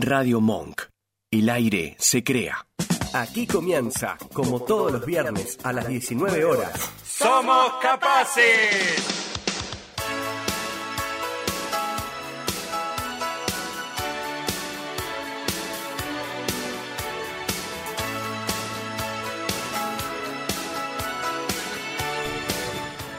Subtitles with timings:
[0.00, 0.82] Radio Monk.
[1.30, 2.66] El aire se crea.
[3.12, 6.92] Aquí comienza, como todos los viernes a las 19 horas.
[7.04, 9.20] ¡Somos capaces!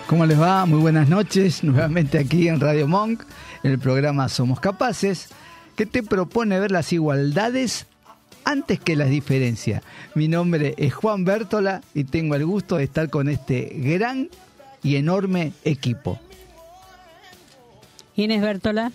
[0.07, 0.66] ¿Cómo les va?
[0.66, 3.23] Muy buenas noches, nuevamente aquí en Radio Monk,
[3.63, 5.29] en el programa Somos Capaces,
[5.82, 7.88] que te propone ver las igualdades
[8.43, 9.82] antes que las diferencias.
[10.14, 14.29] Mi nombre es Juan Bértola y tengo el gusto de estar con este gran
[14.83, 16.20] y enorme equipo.
[18.15, 18.92] Inés Bértola.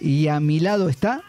[0.00, 1.22] Y a mi lado está.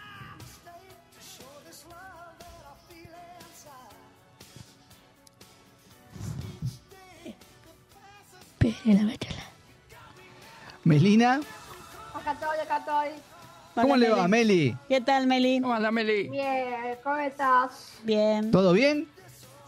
[10.84, 11.40] Melina.
[12.14, 13.37] Acá estoy, acá estoy.
[13.82, 14.76] ¿Cómo Hola, le va, Meli?
[14.88, 15.60] ¿Qué tal, Meli?
[15.60, 16.28] ¿Cómo anda, Meli?
[16.28, 17.92] Bien, ¿cómo estás?
[18.02, 18.50] Bien.
[18.50, 19.06] ¿Todo bien?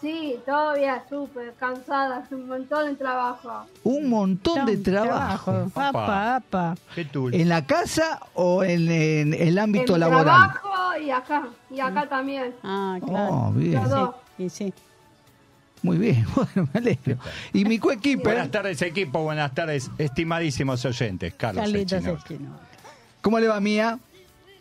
[0.01, 3.67] Sí, todo bien, súper cansada, un montón de trabajo.
[3.85, 5.71] Un montón de trabajo.
[6.95, 7.35] ¿Qué tul?
[7.35, 10.25] ¿En la casa o en, en el ámbito en laboral?
[10.25, 12.55] trabajo y acá, y acá también.
[12.65, 13.33] Ah, claro.
[13.33, 13.83] Oh, bien.
[14.39, 14.75] Sí, y sí.
[15.83, 17.17] Muy bien, bueno, me alegro.
[17.53, 19.23] Y mi coequiper, Buenas tardes, equipo.
[19.23, 21.35] Buenas tardes, estimadísimos oyentes.
[21.35, 21.73] Carlos.
[21.73, 22.59] Esquino.
[23.21, 23.99] ¿cómo le va, Mía?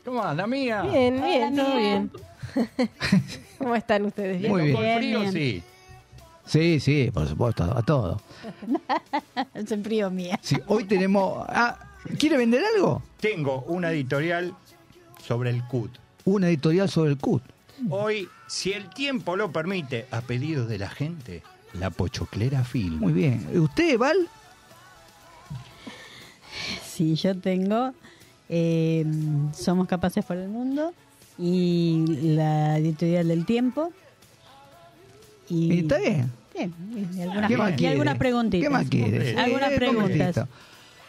[0.05, 0.81] ¿Cómo anda, mía?
[0.83, 2.11] Bien, bien, todo bien.
[3.57, 4.39] ¿Cómo están ustedes?
[4.39, 4.51] ¿Bien?
[4.51, 4.75] Muy bien.
[4.75, 5.19] ¿Con frío?
[5.19, 5.31] bien.
[5.31, 5.63] Sí.
[6.45, 8.19] Sí, sí, por supuesto, a todo.
[9.53, 10.39] Es el frío mía.
[10.41, 11.45] Sí, hoy tenemos...
[11.47, 11.77] Ah,
[12.17, 13.03] ¿Quiere vender algo?
[13.19, 14.55] Tengo una editorial
[15.23, 15.91] sobre el CUT.
[16.25, 17.43] Una editorial sobre el CUT.
[17.89, 22.99] Hoy, si el tiempo lo permite, a pedido de la gente, la Pochoclera Film.
[22.99, 23.47] Muy bien.
[23.53, 24.17] ¿Usted, Val?
[26.83, 27.93] Sí, yo tengo
[28.49, 29.05] eh,
[29.53, 30.93] Somos Capaces por el Mundo
[31.37, 32.03] y
[32.35, 33.91] la editorial del tiempo.
[35.49, 36.31] Y, ¿Y ¿Está bien?
[36.53, 36.73] Bien,
[37.15, 38.63] y algunas, ¿Qué más y algunas preguntitas.
[38.65, 39.37] ¿Qué más quiere?
[39.39, 40.47] Algunas Eh, preguntas.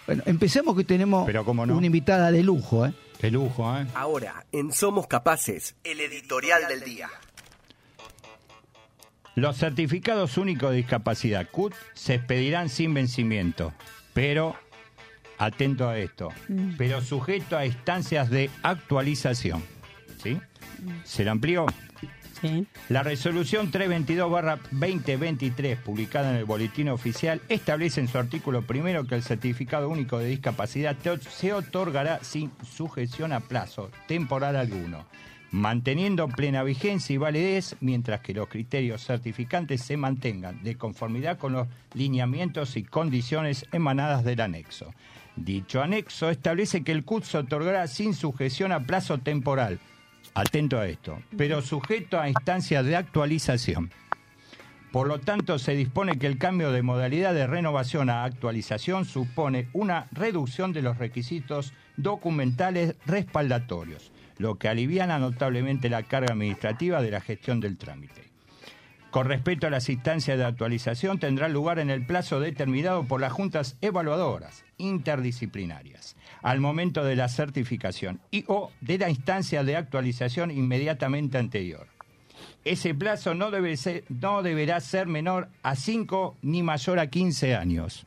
[0.06, 1.76] Bueno, empecemos que tenemos Pero cómo no.
[1.76, 2.92] una invitada de lujo, ¿eh?
[3.18, 3.86] Qué lujo, ¿eh?
[3.94, 7.08] Ahora, en Somos Capaces, el editorial del día.
[9.34, 13.72] Los certificados únicos de discapacidad CUT se expedirán sin vencimiento,
[14.12, 14.56] pero,
[15.40, 16.28] atento a esto,
[16.76, 19.64] pero sujeto a instancias de actualización.
[20.22, 20.38] ¿Sí?
[21.04, 21.66] ¿Se la amplió?
[22.40, 22.64] Sí.
[22.90, 29.22] La resolución 322-2023, publicada en el Boletín Oficial, establece en su artículo primero que el
[29.22, 35.06] certificado único de discapacidad se otorgará sin sujeción a plazo temporal alguno,
[35.50, 41.52] manteniendo plena vigencia y validez mientras que los criterios certificantes se mantengan de conformidad con
[41.52, 44.92] los lineamientos y condiciones emanadas del anexo.
[45.36, 49.78] Dicho anexo establece que el CUT se otorgará sin sujeción a plazo temporal,
[50.34, 53.90] atento a esto, pero sujeto a instancias de actualización.
[54.92, 59.68] Por lo tanto, se dispone que el cambio de modalidad de renovación a actualización supone
[59.72, 67.12] una reducción de los requisitos documentales respaldatorios, lo que aliviana notablemente la carga administrativa de
[67.12, 68.30] la gestión del trámite.
[69.12, 73.32] Con respecto a las instancias de actualización, tendrá lugar en el plazo determinado por las
[73.32, 80.50] juntas evaluadoras interdisciplinarias al momento de la certificación y o de la instancia de actualización
[80.50, 81.86] inmediatamente anterior.
[82.64, 87.54] Ese plazo no, debe ser- no deberá ser menor a 5 ni mayor a 15
[87.54, 88.06] años.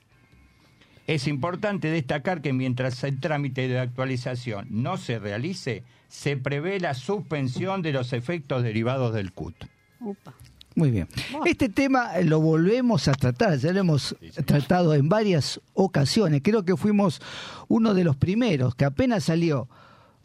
[1.06, 6.94] Es importante destacar que mientras el trámite de actualización no se realice, se prevé la
[6.94, 9.55] suspensión de los efectos derivados del CUT.
[10.00, 10.34] Upa.
[10.75, 11.07] Muy bien.
[11.45, 16.41] Este tema eh, lo volvemos a tratar, ya lo hemos tratado en varias ocasiones.
[16.44, 17.22] Creo que fuimos
[17.67, 19.67] uno de los primeros que apenas salió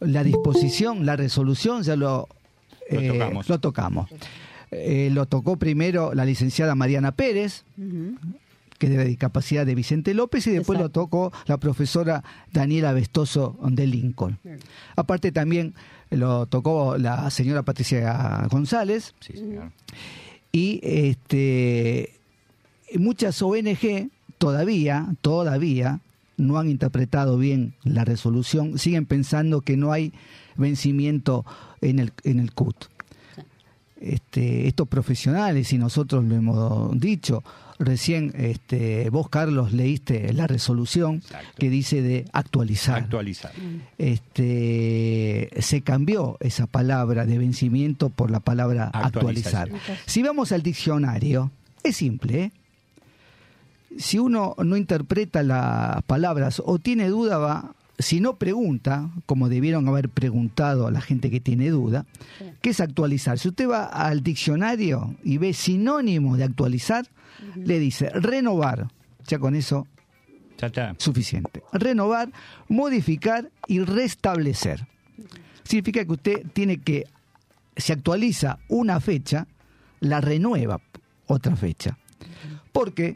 [0.00, 2.28] la disposición, la resolución, ya lo,
[2.91, 3.48] Lo eh, tocamos.
[3.48, 4.10] lo tocamos.
[4.70, 7.65] Eh, lo tocó primero la licenciada Mariana Pérez,
[8.78, 11.00] que es de la discapacidad de Vicente López, y después Exacto.
[11.00, 12.22] lo tocó la profesora
[12.53, 14.38] Daniela Vestoso de Lincoln.
[14.94, 15.75] Aparte también
[16.10, 19.72] lo tocó la señora Patricia González, Sí, señor.
[20.53, 22.15] Y este
[22.98, 26.00] muchas ONG todavía todavía
[26.36, 30.12] no han interpretado bien la resolución siguen pensando que no hay
[30.56, 31.45] vencimiento
[31.80, 32.86] en el en el CUT
[34.00, 37.42] este, estos profesionales y nosotros lo hemos dicho
[37.78, 41.48] recién este, vos Carlos leíste la resolución Exacto.
[41.59, 43.53] que dice de actualizar Actualizar.
[43.98, 49.68] este, se cambió esa palabra de vencimiento por la palabra actualizar.
[50.06, 51.50] Si vamos al diccionario,
[51.83, 52.42] es simple.
[52.45, 52.53] ¿eh?
[53.97, 59.89] Si uno no interpreta las palabras o tiene duda, va si no pregunta, como debieron
[59.89, 62.06] haber preguntado a la gente que tiene duda,
[62.60, 63.39] ¿qué es actualizar?
[63.39, 67.06] Si usted va al diccionario y ve sinónimo de actualizar,
[67.56, 68.89] le dice renovar.
[69.27, 69.86] Ya con eso
[70.59, 70.95] Ya está.
[70.98, 71.62] suficiente.
[71.72, 72.30] Renovar,
[72.68, 74.86] modificar y restablecer.
[75.65, 77.04] Significa que usted tiene que,
[77.77, 79.47] se actualiza una fecha,
[80.00, 80.80] la renueva
[81.27, 81.98] otra fecha.
[82.72, 83.12] Porque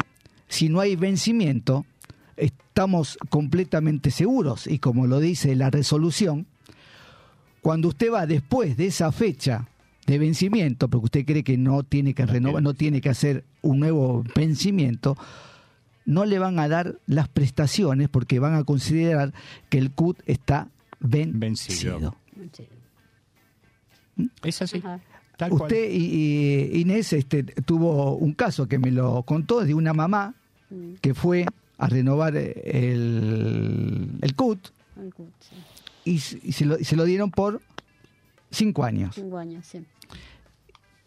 [0.49, 1.87] si no hay vencimiento,
[2.72, 6.46] estamos completamente seguros, y como lo dice la resolución,
[7.60, 9.69] cuando usted va después de esa fecha
[10.06, 13.78] de vencimiento, porque usted cree que no tiene que renovar, no tiene que hacer un
[13.78, 15.19] nuevo vencimiento,
[16.06, 19.34] no le van a dar las prestaciones porque van a considerar
[19.69, 22.16] que el CUT está ven- Vencido.
[22.34, 22.69] vencido.
[24.44, 24.78] Es así.
[24.78, 24.98] Ajá.
[25.36, 25.62] Tal cual.
[25.64, 30.34] Usted, y, y Inés, este, tuvo un caso que me lo contó de una mamá
[30.70, 31.44] Mm, que fue
[31.82, 35.56] a renovar el, el CUT al CUT, sí.
[36.44, 37.61] y, se, lo, y se lo dieron por
[38.50, 39.14] cinco años.
[39.17, 39.84] Cinco años, sí.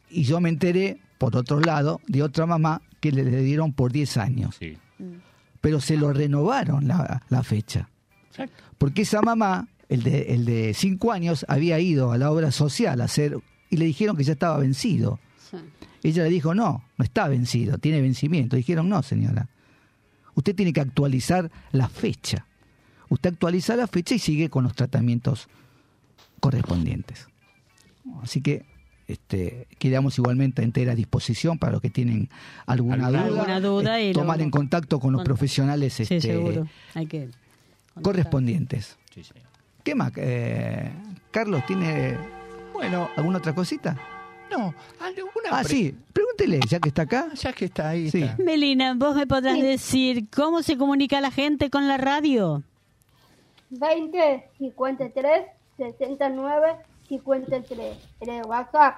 [0.10, 3.92] Y yo me enteré, por otro lado, de otra mamá que le, le dieron por
[3.92, 4.56] 10 años.
[4.60, 4.78] Sí.
[5.00, 5.16] Mm,
[5.62, 7.90] Pero se lo renovaron la, la fecha.
[8.30, 8.64] Exacto.
[8.78, 13.00] Porque esa mamá, el de, el de cinco años, había ido a la obra social
[13.02, 13.38] a hacer
[13.70, 15.20] y le dijeron que ya estaba vencido.
[15.50, 15.58] sí.
[16.04, 18.56] Ella le dijo, no, no está vencido, tiene vencimiento.
[18.56, 19.50] Dijeron, no, señora.
[20.36, 22.46] Usted tiene que actualizar la fecha.
[23.10, 25.48] Usted actualiza la fecha y sigue con los tratamientos
[26.40, 27.28] correspondientes.
[28.22, 28.66] Así que
[29.08, 32.30] este, quedamos igualmente a entera disposición para los que tienen
[32.66, 33.40] alguna Alguna- duda.
[33.42, 36.68] alguna duda eh, y lo- tomar en contacto con los con- profesionales Sí, este, seguro.
[36.96, 37.30] Hay que
[38.02, 38.98] correspondientes.
[39.14, 39.22] Sí.
[39.84, 40.12] ¿Qué más?
[40.16, 40.92] Eh,
[41.32, 42.18] Carlos, ¿tiene
[42.74, 43.96] Bueno, alguna otra cosita?
[44.52, 47.30] No, alguna Ah, pre- sí, pregúntele, ya que está acá.
[47.36, 48.10] Ya que está ahí.
[48.10, 48.24] Sí.
[48.24, 48.42] está.
[48.44, 52.64] Melina, vos me podrás decir cómo se comunica la gente con la radio.
[53.70, 55.46] 20 53
[55.78, 56.76] 69
[57.10, 57.98] 53.
[58.22, 58.96] En el WhatsApp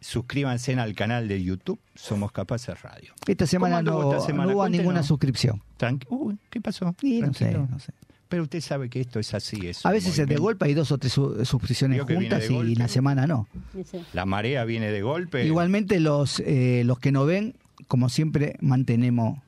[0.00, 3.12] suscríbanse al canal de YouTube Somos Capaces Radio.
[3.26, 4.44] Esta semana, ¿Cómo no, anduvo esta semana?
[4.46, 4.84] no hubo Cuéntenos.
[4.84, 5.62] ninguna suscripción.
[5.78, 6.94] Tranqui- ¿qué pasó?
[7.02, 7.92] Y no sé, no sé.
[8.28, 9.66] Pero usted sabe que esto es así.
[9.68, 10.42] Es A veces de movimiento.
[10.42, 13.48] golpe hay dos o tres su- suscripciones juntas de y la semana no.
[13.90, 13.98] Sí.
[14.12, 15.46] La marea viene de golpe.
[15.46, 17.54] Igualmente los, eh, los que no ven,
[17.88, 19.38] como siempre, mantenemos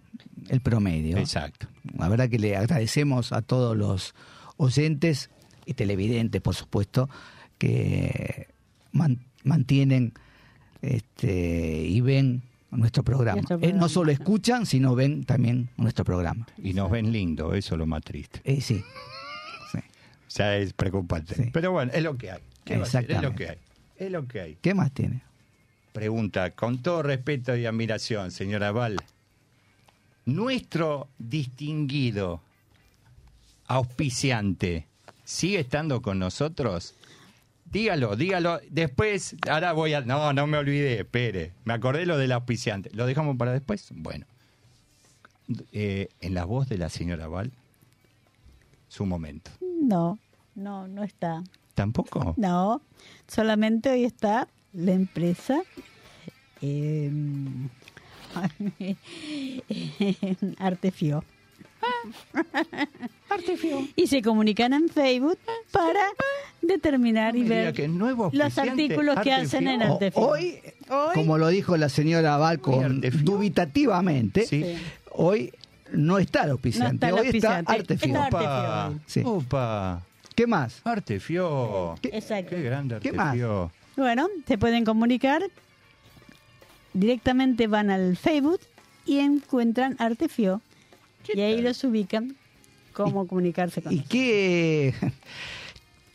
[0.49, 1.19] el promedio.
[1.19, 1.67] Exacto.
[1.99, 4.14] La verdad que le agradecemos a todos los
[4.56, 5.29] oyentes
[5.67, 7.08] y televidentes, por supuesto,
[7.58, 8.49] que
[8.93, 10.14] man- mantienen
[10.82, 13.43] este, y ven nuestro programa.
[13.43, 16.47] Nuestro Eh, no solo escuchan, sino ven también nuestro programa.
[16.62, 18.41] Y nos ven lindo, eso es lo más triste.
[18.44, 18.82] Eh, sí.
[19.73, 19.79] sí.
[20.37, 21.35] Ya es preocupante.
[21.35, 21.50] Sí.
[21.53, 22.41] Pero bueno, es lo que hay.
[22.65, 23.05] ¿Qué va a ser?
[23.05, 23.44] Es lo Exactamente.
[23.44, 23.59] que hay.
[24.06, 24.59] Es lo que hay.
[24.61, 25.23] ¿Qué más tiene?
[25.93, 28.97] Pregunta, con todo respeto y admiración, señora Val,
[30.25, 32.41] nuestro distinguido
[33.67, 34.87] auspiciante
[35.25, 36.94] sigue estando con nosotros.
[37.70, 38.61] Dígalo, dígalo.
[38.69, 40.00] Después, ahora voy a.
[40.00, 41.52] No, no me olvidé, espere.
[41.64, 42.90] Me acordé lo del auspiciante.
[42.92, 43.88] ¿Lo dejamos para después?
[43.95, 44.26] Bueno.
[45.73, 47.50] Eh, en la voz de la señora Val,
[48.88, 49.50] su momento.
[49.61, 50.18] No,
[50.54, 51.42] no, no está.
[51.75, 52.35] ¿Tampoco?
[52.37, 52.83] No,
[53.26, 55.62] solamente hoy está la empresa
[56.62, 57.11] eh,
[60.59, 61.25] Artefio.
[63.28, 63.87] Artefio.
[63.96, 65.38] Y se comunican en Facebook
[65.70, 66.00] para
[66.62, 69.94] determinar y ver que nuevo los artículos que hacen en Artefio.
[69.94, 70.22] Artefio.
[70.28, 70.58] hoy,
[70.88, 73.20] Hoy- como lo dijo la señora Artefio.
[73.22, 74.76] dubitativamente, Sí.
[75.12, 75.52] Hoy
[75.92, 77.60] no está el No auspiciante, está el hoy auspiciante.
[77.60, 78.14] está Artefio.
[78.14, 79.02] Está Opa, Artefio.
[79.06, 79.22] Sí.
[79.25, 80.02] opa.
[80.37, 80.80] ¿Qué más?
[80.84, 81.96] Artefio.
[82.00, 82.50] ¿Qué- Exacto.
[82.56, 83.26] Qué grande ¿Qué más?
[83.28, 83.72] Artefio.
[83.96, 85.42] Bueno, se pueden comunicar.
[86.92, 88.60] Directamente van al Facebook
[89.06, 90.60] y encuentran Artefio.
[91.35, 92.37] Y ahí los ubican
[92.93, 94.09] cómo comunicarse con ¿Y ellos.
[94.09, 94.95] qué?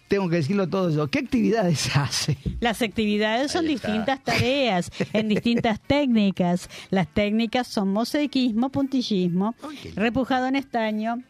[0.08, 1.08] Tengo que decirlo todo yo.
[1.08, 2.38] ¿Qué actividades hace?
[2.60, 6.70] Las actividades son distintas tareas, en distintas técnicas.
[6.92, 9.56] Las técnicas son mosaicismo, puntillismo,
[9.96, 11.24] repujado en estaño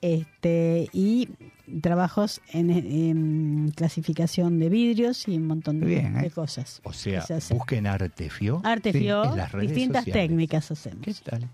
[0.00, 1.28] este, y
[1.82, 6.22] trabajos en, en clasificación de vidrios y un montón de, Bien, ¿eh?
[6.22, 6.80] de cosas.
[6.82, 8.60] O sea, se busquen Artefio.
[8.64, 10.28] Artefio, Sí, en las redes distintas sociales.
[10.28, 11.04] técnicas hacemos.
[11.04, 11.48] ¿Qué tal?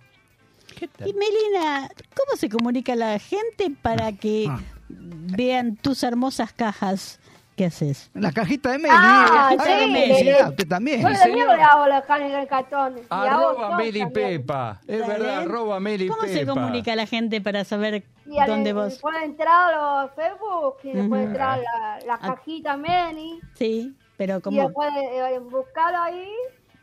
[1.05, 4.61] Y Melina, ¿cómo se comunica la gente para que Ah.
[4.89, 7.19] vean tus hermosas cajas
[7.57, 8.11] que haces?
[8.15, 8.95] La cajita de Meli.
[8.97, 9.57] Ah, sí.
[9.59, 11.01] publicidad, usted también.
[11.01, 12.97] Yo también le hago la carne en el cartón.
[12.99, 14.07] Y Arroba Meli.
[14.07, 14.81] Pepa.
[14.87, 16.33] Es verdad, arroba Meli ¿Cómo Pepa.
[16.35, 18.99] se comunica la gente para saber Y dónde vos?
[19.01, 21.09] Puede entrar a los Facebook y Ujú.
[21.09, 22.35] puede entrar la, la Ah.
[22.35, 23.41] cajita Meni.
[23.55, 26.29] Sí, pero Y como después eh, buscar ahí.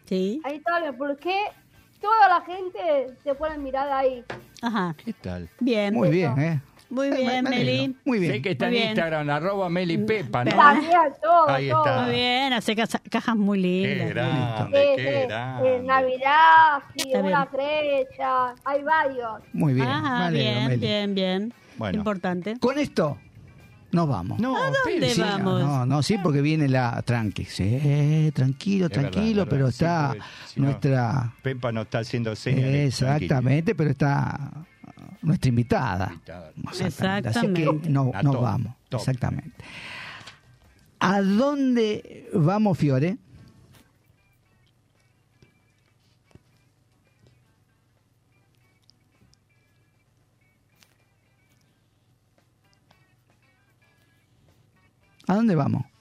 [0.05, 1.35] sí, Ahí está, porque
[2.03, 4.23] toda la gente se puede mirar ahí.
[4.61, 5.49] ajá, ¿Qué tal?
[5.59, 6.61] bien, Muy bien, ¿eh?
[6.89, 7.43] muy me- bien.
[7.45, 7.95] Meli.
[8.05, 8.41] Muy Sé bien.
[8.43, 8.89] que está Muy en bien.
[8.89, 10.51] Instagram, arroba Meli Pepa, ¿no?
[10.51, 10.91] También
[11.21, 11.85] todo, Ahí todo.
[11.85, 12.01] está.
[12.03, 14.09] Muy bien, hace cajas muy Qué lindas.
[14.09, 15.75] grande, Eh, qué grande.
[15.77, 18.05] eh, Navidad, sí, Está una bien.
[18.09, 19.41] fecha, hay varios.
[19.53, 19.87] Muy bien.
[19.87, 20.79] me Ajá, alegro, bien, Meli.
[20.85, 21.53] bien, bien.
[21.77, 21.97] Bueno.
[21.99, 22.59] Importante.
[22.59, 23.17] Con esto
[23.93, 24.39] nos vamos.
[24.39, 25.37] No, dónde Sí, va?
[25.37, 25.61] vamos?
[25.61, 27.45] No, no, sí, porque viene la tranqui.
[27.45, 31.33] Sí, tranquilo, Es tranquilo, pero verdad, está si nuestra.
[31.41, 32.87] Pepa no está haciendo señales.
[33.01, 34.65] Exactamente, pero está
[35.21, 36.09] nuestra invitada.
[36.11, 36.51] Invitada.
[36.85, 37.29] Exactamente.
[37.29, 38.73] Así que no, A nos top, vamos.
[38.89, 38.99] top.
[38.99, 39.63] Exactamente.
[40.99, 43.17] ¿A dónde vamos, Fiore?
[55.33, 55.92] ¿A dónde vamos?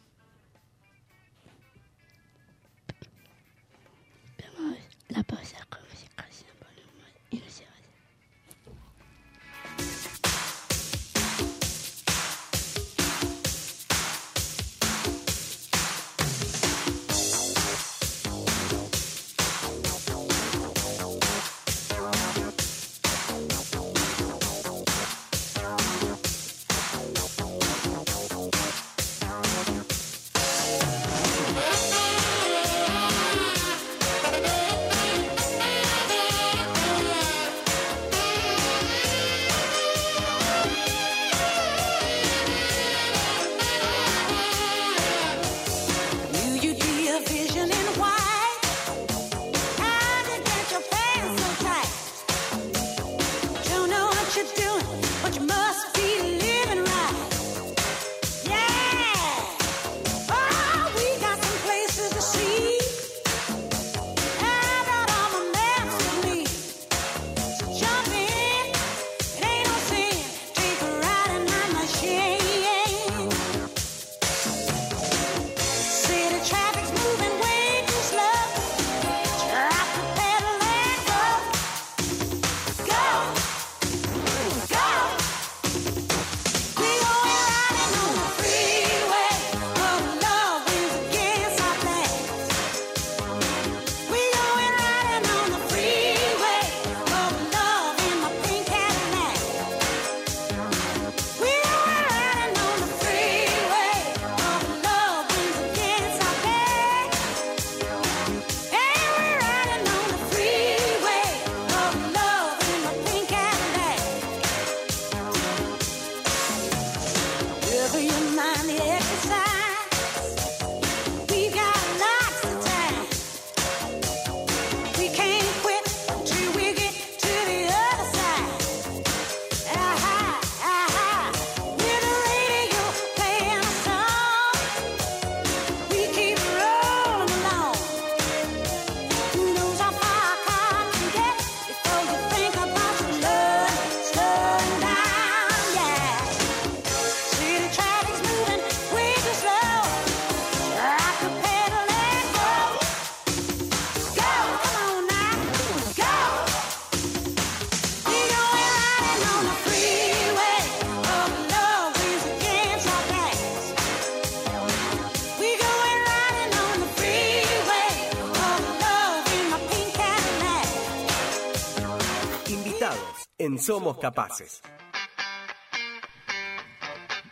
[173.63, 174.61] Somos Capaces.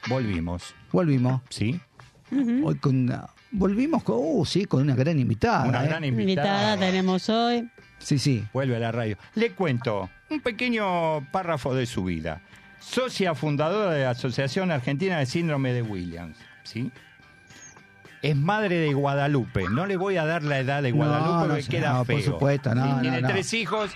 [0.08, 1.40] Volvimos, Volvimos.
[1.50, 1.80] ¿sí?
[2.64, 5.64] Hoy con una- volvimos con, uh, sí, con una gran invitada.
[5.68, 5.88] Una ¿eh?
[5.88, 6.76] gran Invitada invitada.
[6.78, 7.68] tenemos hoy.
[7.98, 8.44] Sí, sí.
[8.52, 9.16] Vuelve a la radio.
[9.34, 12.40] Le cuento un pequeño párrafo de su vida.
[12.78, 16.90] Socia fundadora de la Asociación Argentina de Síndrome de Williams, ¿sí?
[18.22, 19.68] Es madre de Guadalupe.
[19.68, 21.98] No le voy a dar la edad de No, Guadalupe no porque sé, queda no,
[22.04, 22.22] por feo.
[22.32, 23.28] supuesto, no, Sí, no, Tiene no.
[23.28, 23.90] tres hijos.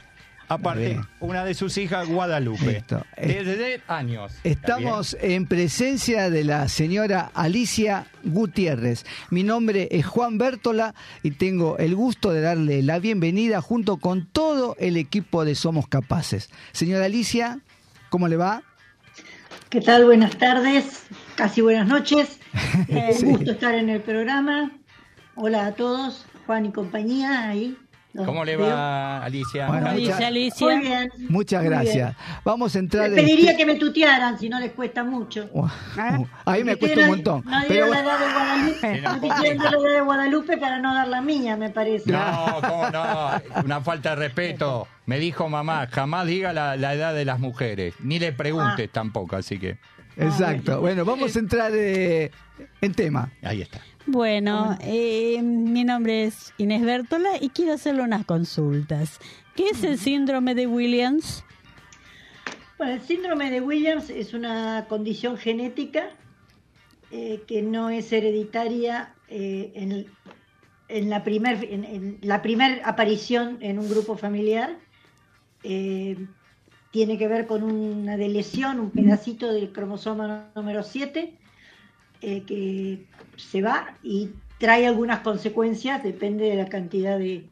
[0.48, 2.72] Aparte, una de sus hijas, Guadalupe.
[2.74, 3.04] Listo.
[3.16, 4.32] Eh, Desde años.
[4.44, 9.06] Estamos en presencia de la señora Alicia Gutiérrez.
[9.30, 14.26] Mi nombre es Juan Bértola y tengo el gusto de darle la bienvenida junto con
[14.26, 16.50] todo el equipo de Somos Capaces.
[16.72, 17.60] Señora Alicia,
[18.10, 18.62] ¿cómo le va?
[19.70, 20.04] ¿Qué tal?
[20.04, 21.04] Buenas tardes,
[21.36, 22.38] casi buenas noches.
[22.88, 23.24] Eh, Sí.
[23.26, 24.70] Un gusto estar en el programa.
[25.34, 27.48] Hola a todos, Juan y compañía.
[27.48, 27.76] Ahí
[28.24, 28.66] ¿Cómo le veo.
[28.68, 29.66] va, Alicia?
[29.66, 30.66] Bueno, Alicia, muchas- Alicia.
[30.66, 31.12] Muy bien.
[31.28, 32.16] Muchas gracias.
[32.44, 33.56] Vamos a entrar Les pediría en...
[33.56, 35.48] que me tutearan si no les cuesta mucho.
[35.52, 35.66] Uh,
[35.98, 36.18] Ah.
[36.20, 37.42] uh, Ahí me cuesta un montón.
[37.44, 39.00] Nadie Pero la edad de Guadalupe.
[39.00, 42.10] No, Estoy diciendo la edad de Guadalupe para no dar la mía, me parece.
[42.12, 43.30] No, ¿cómo no?
[43.64, 44.86] Una falta de respeto.
[45.06, 47.94] Me dijo mamá, jamás diga la, la edad de las mujeres.
[48.00, 49.76] Ni le preguntes tampoco, así que
[50.16, 50.80] exacto.
[50.80, 52.30] Bueno, vamos a entrar eh,
[52.80, 53.30] en tema.
[53.42, 53.80] ahí está.
[54.06, 59.18] Bueno, eh, mi nombre es Inés Bértola y quiero hacerle unas consultas.
[59.56, 61.42] ¿Qué es el síndrome de Williams?
[62.76, 66.10] Bueno, el síndrome de Williams es una condición genética
[67.10, 70.06] eh, que no es hereditaria eh, en,
[70.88, 74.76] en la primer en, en la primer aparición en un grupo familiar.
[75.62, 76.26] Eh,
[76.90, 81.38] tiene que ver con una lesión, un pedacito del cromosoma número 7
[82.20, 83.04] eh, que
[83.36, 87.48] se va y trae algunas consecuencias, depende de la cantidad de,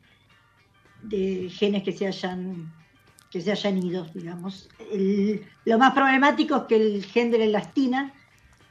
[1.05, 2.73] de genes que se hayan
[3.31, 4.69] que se hayan ido, digamos.
[5.65, 8.13] Lo más problemático es que el gen de la elastina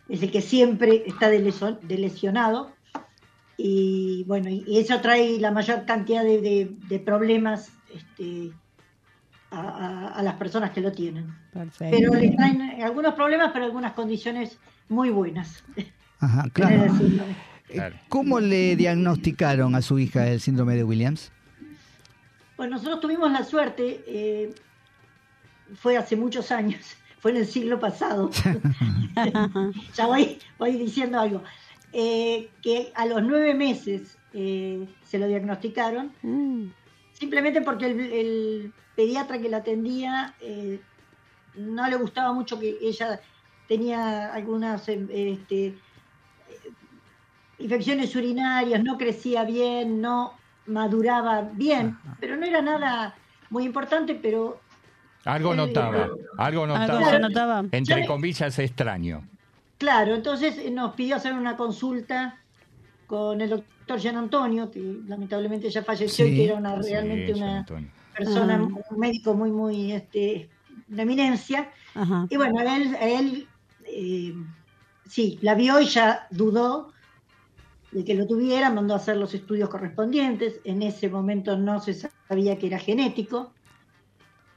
[0.07, 2.75] es el que siempre está de lesionado
[3.57, 8.51] y bueno, y, eso trae la mayor cantidad de, de- de problemas este,
[9.51, 11.33] a, las personas que lo tienen.
[11.51, 11.97] Perfecto.
[11.97, 14.57] Pero le traen algunos problemas, pero algunas condiciones
[14.89, 15.63] muy buenas.
[16.19, 16.85] Ajá, claro.
[16.85, 17.35] Eh,
[17.71, 17.95] Claro.
[18.09, 21.31] ¿Cómo le diagnosticaron a su hija el síndrome de Williams?
[22.57, 24.53] Pues nosotros tuvimos la suerte, eh,
[25.75, 28.29] fue hace muchos años, fue en el siglo pasado,
[29.95, 31.43] ya voy, voy diciendo algo,
[31.93, 36.67] eh, que a los nueve meses eh, se lo diagnosticaron, Mm,
[37.13, 40.79] simplemente porque el, el pediatra que la atendía eh,
[41.55, 43.19] no le gustaba mucho que ella
[43.67, 45.75] tenía algunas eh, este, eh,
[47.59, 50.33] infecciones urinarias, no crecía bien, no
[50.65, 53.15] maduraba bien, pero no era nada
[53.49, 54.59] muy importante, pero
[55.25, 57.63] Algo Eh, notaba, algo ¿Algo notaba.
[57.71, 59.23] Entre comillas, extraño.
[59.77, 62.37] claro, entonces eh, nos pidió hacer una consulta
[63.07, 66.31] con el doctor Gian Antonio, que lamentablemente ya falleció Sí.
[66.31, 67.91] y que era una, realmente San una Antonio.
[68.25, 68.81] Persona, Ah.
[68.91, 70.49] un médico muy, muy este,
[70.87, 71.69] de eminencia.
[71.95, 72.27] Ajá.
[72.29, 73.47] Y bueno, él, él
[73.85, 74.33] eh,
[75.07, 76.91] sí, la vio y ya dudó
[77.91, 80.59] de que lo tuviera, mandó a hacer los estudios correspondientes.
[80.63, 81.93] En ese momento no se
[82.27, 83.51] sabía que era genético,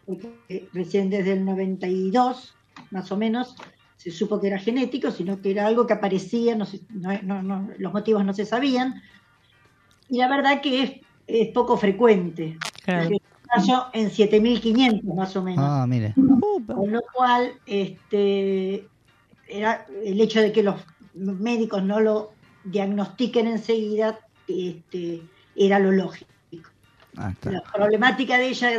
[0.07, 2.55] porque recién desde el 92,
[2.91, 3.57] más o menos,
[3.97, 7.43] se supo que era genético, sino que era algo que aparecía, no se- no- no-
[7.43, 9.03] no- los motivos no se sabían.
[10.11, 10.93] Y la verdad que es,
[11.27, 12.59] es poco frecuente.
[12.85, 13.17] Claro.
[13.93, 15.65] En 7.500 más o menos.
[15.67, 16.15] Ah, mire.
[16.15, 18.87] Con lo cual, este,
[19.49, 20.77] era el hecho de que los
[21.15, 22.33] médicos no lo
[22.65, 25.23] diagnostiquen enseguida, este,
[25.55, 26.31] era lo lógico.
[27.17, 27.53] Ah, está.
[27.53, 28.71] La problemática de ella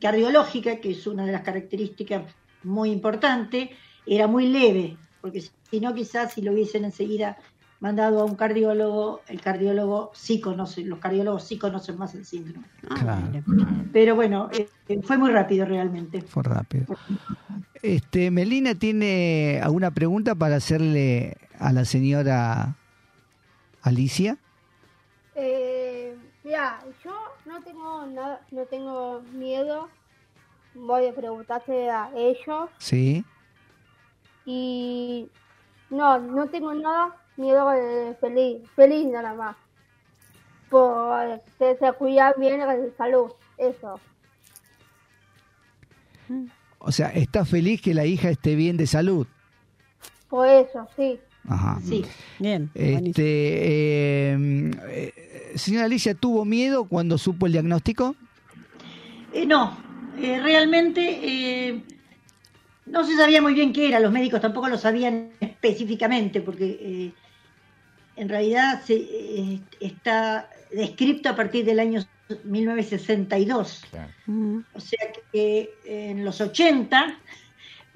[0.00, 2.24] cardiológica, que es una de las características
[2.64, 3.70] muy importantes,
[4.06, 7.38] era muy leve, porque si no, quizás si lo hubiesen enseguida
[7.84, 12.66] mandado a un cardiólogo, el cardiólogo sí conoce, los cardiólogos sí conocen más el síndrome.
[12.88, 13.44] Ah, Claro.
[13.92, 14.66] Pero bueno, eh,
[15.02, 16.22] fue muy rápido realmente.
[16.22, 16.86] Fue rápido.
[17.82, 22.74] Este, Melina tiene alguna pregunta para hacerle a la señora
[23.82, 24.38] Alicia.
[25.34, 27.12] Eh, mira, yo
[27.44, 29.90] no tengo nada, no tengo miedo.
[30.74, 33.26] Voy a preguntarse a ellos Sí.
[34.46, 35.28] y
[35.90, 39.56] no, no tengo nada miedo de feliz, feliz nada más.
[40.70, 44.00] Por que se cuida bien de salud, eso.
[46.78, 49.26] O sea, está feliz que la hija esté bien de salud.
[50.28, 51.20] Por eso, sí.
[51.48, 51.78] Ajá.
[51.82, 52.04] Sí.
[52.38, 52.70] Bien.
[52.74, 58.16] Este, eh, eh, señora Alicia, ¿tuvo miedo cuando supo el diagnóstico?
[59.32, 59.76] Eh, no,
[60.18, 61.82] eh, realmente eh,
[62.86, 67.12] no se sabía muy bien qué era, los médicos tampoco lo sabían específicamente, porque eh,
[68.16, 72.00] en realidad se, eh, está descrito a partir del año
[72.44, 73.84] 1962.
[73.90, 74.10] Claro.
[74.74, 75.00] O sea
[75.32, 77.18] que en los 80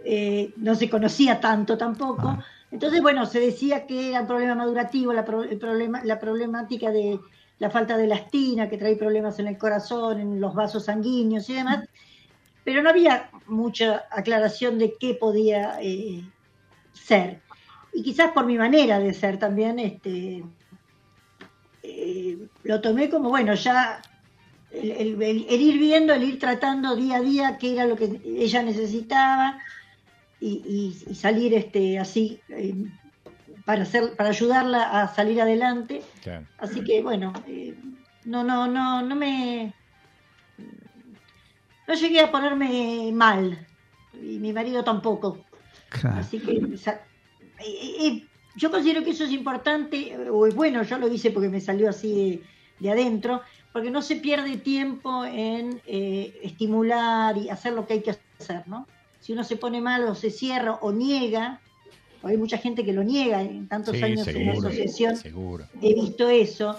[0.04, 2.28] eh, no se conocía tanto tampoco.
[2.28, 2.44] Ah.
[2.70, 6.90] Entonces, bueno, se decía que era un problema madurativo, la, pro- el problema, la problemática
[6.90, 7.18] de
[7.58, 11.54] la falta de elastina, que trae problemas en el corazón, en los vasos sanguíneos y
[11.54, 11.88] demás.
[12.64, 16.22] pero no había mucha aclaración de qué podía eh,
[16.92, 17.40] ser.
[17.98, 20.44] Y quizás por mi manera de ser también, este,
[21.82, 24.00] eh, lo tomé como, bueno, ya
[24.70, 27.96] el, el- el- el ir viendo, el ir tratando día a día qué era lo
[27.96, 29.58] que ella necesitaba
[30.38, 30.62] y,
[31.04, 32.72] y- y salir este, así eh,
[33.64, 36.00] para, hacer, para ayudarla a salir adelante.
[36.22, 36.46] Claro.
[36.58, 37.74] Así que bueno, eh,
[38.26, 39.74] no, no, no, no me.
[41.88, 43.66] No llegué a ponerme mal.
[44.22, 45.44] Y mi marido tampoco.
[45.88, 46.18] Claro.
[46.20, 46.60] Así que
[48.56, 51.60] yo considero que eso es importante, eh, o es bueno, yo lo hice porque me
[51.60, 52.42] salió así de,
[52.80, 53.42] de adentro,
[53.72, 58.66] porque no se pierde tiempo en eh, estimular y hacer lo que hay que hacer,
[58.66, 58.86] ¿no?
[59.20, 61.60] Si uno se pone mal o se cierra o niega,
[62.22, 65.66] o hay mucha gente que lo niega en tantos Sí, años en la asociación, seguro.
[65.82, 66.76] he visto eso.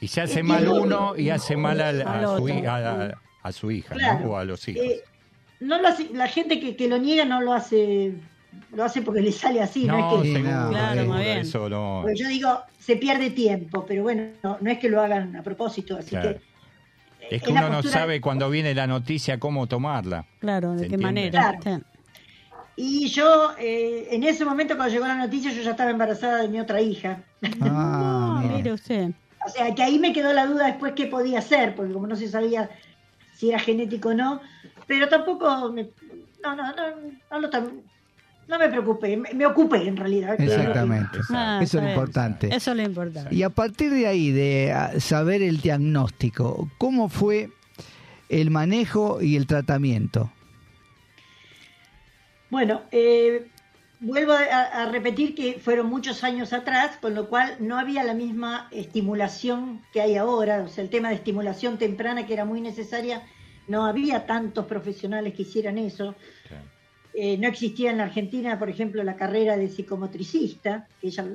[0.00, 3.94] Y se hace mal uno y hace mal al- Al a, su, a- a- hija
[4.20, 4.30] ¿no?
[4.30, 4.82] O a los hijos.
[4.84, 5.02] Eh,
[5.60, 8.12] no lo hace, la gente que, que lo niega no lo hace,
[8.74, 10.70] lo hace porque le sale así, no, no, es que Sí, seguro, no.
[10.70, 11.38] Claro, seguro, bien.
[11.38, 12.00] eso no.
[12.02, 15.42] Pues yo digo, se pierde tiempo, pero bueno, no, no es que lo hagan a
[15.42, 16.30] propósito, así Claro.
[16.34, 16.48] que...
[17.30, 20.24] Es que uno no sabe cuando viene la noticia cómo tomarla.
[20.38, 21.30] Claro, de ¿Se qué entiende?
[21.30, 21.58] manera.
[21.60, 21.82] Claro.
[22.76, 26.48] Y yo, eh, en ese momento cuando llegó la noticia, yo ya estaba embarazada de
[26.48, 27.22] mi otra hija.
[27.60, 28.54] Ah, mira.
[28.56, 29.10] mire usted.
[29.44, 32.16] O sea, que ahí me quedó la duda después qué podía ser, porque como no
[32.16, 32.70] se sabía
[33.34, 34.40] si era genético o no,
[34.86, 35.90] pero tampoco me,
[36.42, 36.96] no, no, no,
[37.30, 37.82] no, lo tam-
[38.48, 40.40] no me preocupé, me, me ocupé en realidad.
[40.40, 41.18] Exactamente.
[41.30, 41.90] Ah, Eso es lo bien.
[41.98, 42.48] importante.
[42.54, 43.34] Eso es lo importante.
[43.34, 47.50] Y a partir de ahí, de ah, saber el diagnóstico, ¿cómo fue
[48.30, 50.32] el manejo y el tratamiento?
[52.50, 53.46] Bueno, eh,
[54.00, 54.38] vuelvo a,
[54.82, 59.82] a repetir que fueron muchos años atrás, con lo cual no había la misma estimulación
[59.92, 60.62] que hay ahora.
[60.62, 63.22] O sea, el tema de estimulación temprana, que era muy necesaria,
[63.66, 66.14] no había tantos profesionales que hicieran eso.
[67.20, 71.26] Eh, no existía en la Argentina, por ejemplo, la carrera de psicomotricista, ella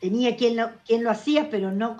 [0.00, 1.96] tenía quien lo, hacía, pero no,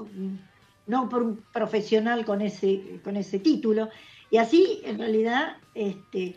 [1.08, 3.88] por un profesional con ese, título.
[4.30, 6.36] Y así, en realidad, este,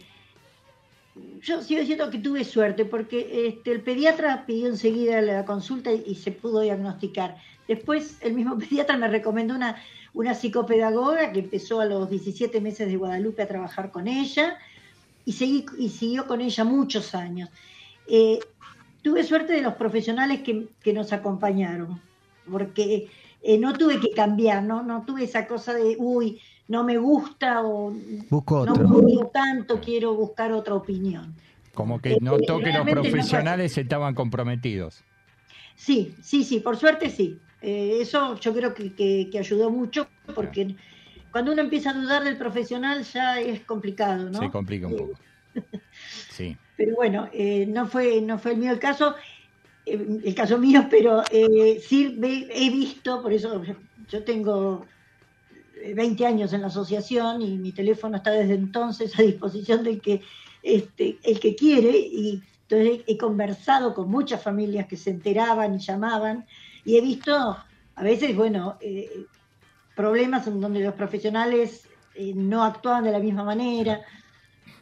[1.41, 6.04] yo sigo diciendo que tuve suerte, porque este, el pediatra pidió enseguida la consulta y,
[6.08, 7.36] y se pudo diagnosticar.
[7.67, 9.76] Después, el mismo pediatra me recomendó una,
[10.13, 14.58] una psicopedagoga que empezó a los 17 meses de Guadalupe a trabajar con ella
[15.28, 17.50] y, seguí, y siguió con ella muchos años.
[18.08, 18.40] Eh,
[19.02, 22.02] tuve suerte de los profesionales que, que nos acompañaron,
[22.50, 23.10] porque
[23.44, 24.84] eh, no tuve que cambiar, ¿no?
[24.84, 27.92] no tuve esa cosa de, uy, no me gusta o
[28.30, 31.36] Busco no me gustó tanto, quiero buscar otra opinión.
[31.74, 35.04] Como que notó que los no profesionales estaban comprometidos.
[35.76, 37.38] Sí, sí, sí, por suerte sí.
[37.62, 40.76] Eh, eso yo creo que, que- que ayudó mucho porque
[41.38, 44.39] cuando uno empieza a dudar del profesional ya es complicado, ¿no?
[44.39, 45.19] Se complica un poco.
[46.32, 46.58] Sí.
[46.76, 49.13] Pero bueno, eh, no fue no fue el mío el caso,
[49.86, 53.62] eh, el caso mío, pero eh, sí he visto, por eso
[54.08, 54.88] yo- tengo
[55.84, 60.02] eh, 20 años en la asociación y mi teléfono está desde entonces a disposición del
[60.02, 60.21] que
[60.63, 65.80] este, el que quiere y entonces he conversado con muchas familias que se enteraban y
[65.80, 66.47] llamaban
[66.84, 67.32] y he visto
[67.95, 69.08] a veces, bueno, eh,
[69.97, 73.99] problemas en donde los profesionales eh, no actuaban de la misma manera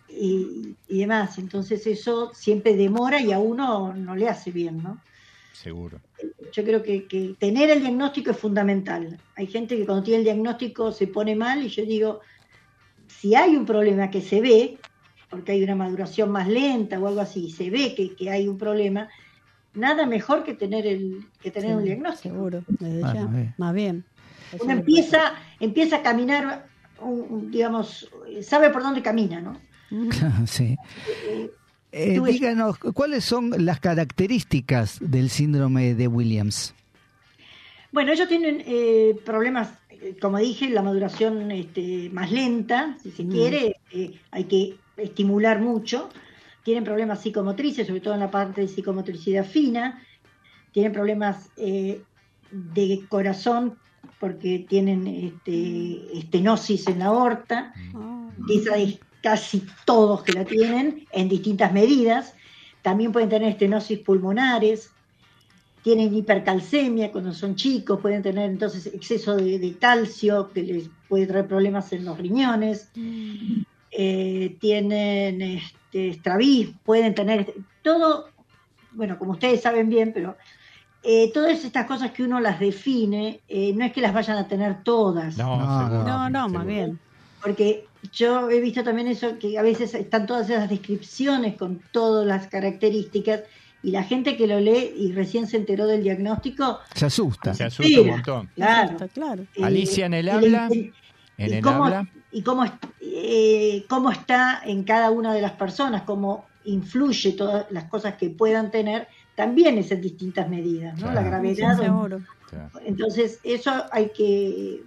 [0.10, 1.40] y, y demás.
[1.40, 5.00] Entonces eso siempre demora y a uno no le hace bien, ¿no?
[5.54, 6.00] Seguro.
[6.52, 9.18] Yo creo que, que tener el diagnóstico es fundamental.
[9.36, 12.20] Hay gente que cuando tiene el diagnóstico se pone mal y yo digo,
[13.08, 14.78] si hay un problema que se ve,
[15.30, 18.48] porque hay una maduración más lenta o algo así, y se ve que, que hay
[18.48, 19.10] un problema,
[19.74, 22.36] nada mejor que tener el que tener Sí, un diagnóstico.
[22.36, 23.26] Seguro, desde ya.
[23.26, 23.54] bien.
[23.58, 24.06] Más bien.
[24.62, 26.66] Uno empieza, empieza a caminar,
[27.02, 28.10] un- un, digamos,
[28.42, 29.58] sabe por dónde camina, ¿no?
[30.48, 30.76] sí.
[31.32, 31.50] Eh,
[31.92, 36.74] Eh, díganos, ¿cuáles son las características del síndrome de Williams?
[37.92, 39.70] Bueno, ellos tienen eh, problemas,
[40.22, 43.30] como dije, la maduración este, más lenta, si se Mm.
[43.32, 46.10] quiere, eh, hay que estimular mucho.
[46.66, 50.02] Tienen problemas psicomotrices, sobre todo en la parte de psicomotricidad fina.
[50.74, 52.02] Tienen problemas eh,
[52.52, 53.78] de corazón
[54.20, 57.74] porque tienen este, estenosis en la aorta.
[57.94, 62.34] Ah, Esa es casi todos que la tienen en distintas medidas.
[62.82, 64.92] También pueden tener estenosis pulmonares,
[65.82, 71.28] tienen hipercalcemia cuando son chicos, pueden tener entonces exceso de, de calcio que les puede
[71.28, 72.90] traer problemas en los riñones,
[73.98, 78.28] Eh, tienen este, estrabismo, pueden tener todo,
[78.92, 80.36] bueno, como ustedes saben bien, pero
[81.06, 84.48] eh, todas estas cosas que uno las define, eh, no es que las vayan a
[84.48, 85.38] tener todas.
[85.38, 87.00] No, No, seguro, No, no, más bien.
[87.42, 92.26] Porque yo he visto también eso, que a veces están todas esas descripciones con todas
[92.26, 93.42] las características
[93.84, 97.54] y la gente que lo lee y recién se enteró del diagnóstico, Se asusta.
[97.54, 98.50] Se asusta un montón.
[99.14, 99.44] claro.
[99.56, 100.92] Eh, Alicia en el habla, y-
[101.38, 102.08] En el cómo, habla.
[102.32, 102.66] y cómo,
[103.02, 108.30] eh, cómo está en cada una de las personas, cómo influye todas las cosas que
[108.32, 111.12] puedan tener, también es en distintas medidas, ¿no?
[111.12, 111.78] La gravedad.
[111.78, 112.58] Sí.
[112.86, 114.82] Entonces, eso hay que,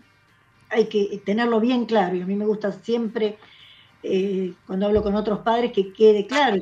[0.70, 2.16] hay que tenerlo bien claro.
[2.16, 3.38] Y a mí me gusta siempre,
[4.02, 6.56] eh, cuando hablo con otros padres, que quede claro,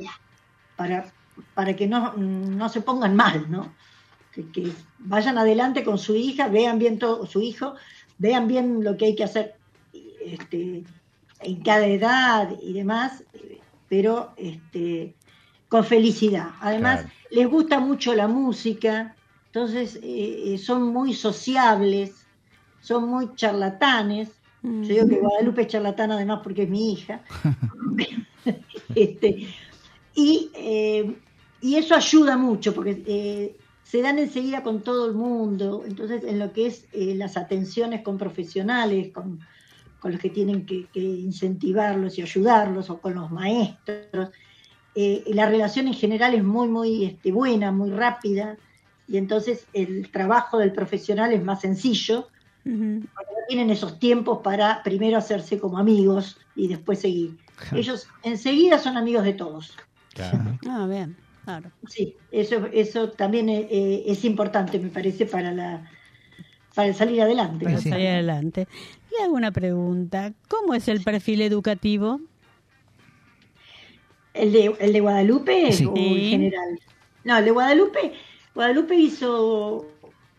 [0.75, 1.11] para,
[1.53, 3.73] para que no, no se pongan mal, ¿no?
[4.31, 7.75] Que, que vayan adelante con su hija, vean bien todo, su hijo,
[8.17, 9.55] vean bien lo que hay que hacer
[10.19, 10.83] este,
[11.39, 13.23] en cada edad y demás,
[13.87, 15.15] pero este,
[15.69, 16.49] con felicidad.
[16.61, 17.13] Además, Claro.
[17.31, 19.15] les gusta mucho la música,
[19.47, 22.25] entonces eh, eh, son muy sociables,
[22.81, 24.29] son muy charlatanes.
[24.61, 24.83] Mm.
[24.83, 27.21] Yo digo que Guadalupe es charlatana además porque es mi hija.
[28.95, 29.45] Este,
[30.15, 31.15] y, eh,
[31.61, 35.83] y eso ayuda mucho porque eh, se dan enseguida con todo el mundo.
[35.85, 39.39] Entonces, en lo que es eh, las atenciones con profesionales, con,
[39.99, 44.29] con los que tienen que, que incentivarlos y ayudarlos, o con los maestros,
[44.99, 48.57] eh, la relación en general es muy, muy este, buena, muy rápida.
[49.07, 52.29] Y entonces el trabajo del profesional es más sencillo,
[52.63, 57.37] porque no tienen esos tiempos para primero hacerse como amigos y después seguir.
[57.73, 59.75] Ellos enseguida son amigos de todos.
[60.15, 60.57] Claro.
[60.67, 61.69] Ah, bien, claro.
[61.87, 65.87] Sí, eso, eso también eh, eh, es importante, me parece, para la
[66.73, 67.65] para salir adelante.
[67.65, 68.67] Para salir adelante.
[69.11, 70.33] Le hago una pregunta.
[70.47, 72.19] ¿Cómo es el perfil educativo?
[74.37, 75.85] ¿El de, el de Guadalupe Sí.
[75.85, 76.79] o en general?
[77.23, 78.13] No, el de Guadalupe,
[78.55, 79.85] Guadalupe hizo,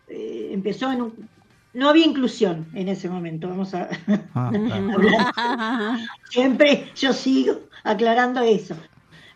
[0.07, 1.29] eh, empezó en un...
[1.73, 3.89] No había inclusión en ese momento, vamos a...
[4.33, 4.91] Ah, claro.
[4.93, 5.99] hablar.
[6.31, 8.75] Siempre yo sigo aclarando eso.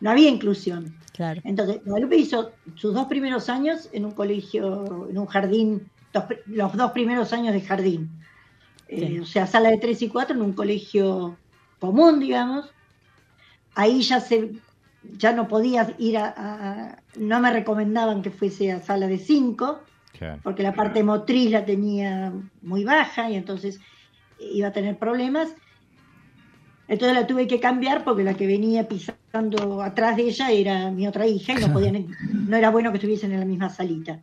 [0.02, 0.96] No había inclusión.
[1.14, 1.42] claro.
[1.44, 6.74] Entonces, Guadalupe hizo sus dos primeros años en un colegio, en un jardín, dos los
[6.76, 8.10] dos primeros años de jardín.
[8.90, 11.38] Eh, o sea, sala de tres y cuatro en un colegio
[11.80, 12.70] común, digamos.
[13.76, 14.52] Ahí ya se
[15.18, 19.80] ya no podías ir a, a- no me recomendaban que fuese a sala de cinco,
[20.18, 20.40] Claro.
[20.44, 22.32] porque la parte motriz la tenía
[22.62, 23.80] muy baja y entonces
[24.40, 25.50] iba a tener problemas.
[26.88, 31.08] Entonces la tuve que cambiar porque la que venía pisando atrás de ella era mi
[31.08, 32.08] otra hija y no podían,
[32.48, 34.20] no era bueno que estuviesen en la misma salita.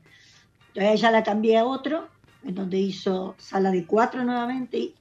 [0.68, 2.08] Entonces ella la cambié a otro,
[2.44, 4.94] en donde hizo sala de cuatro nuevamente y,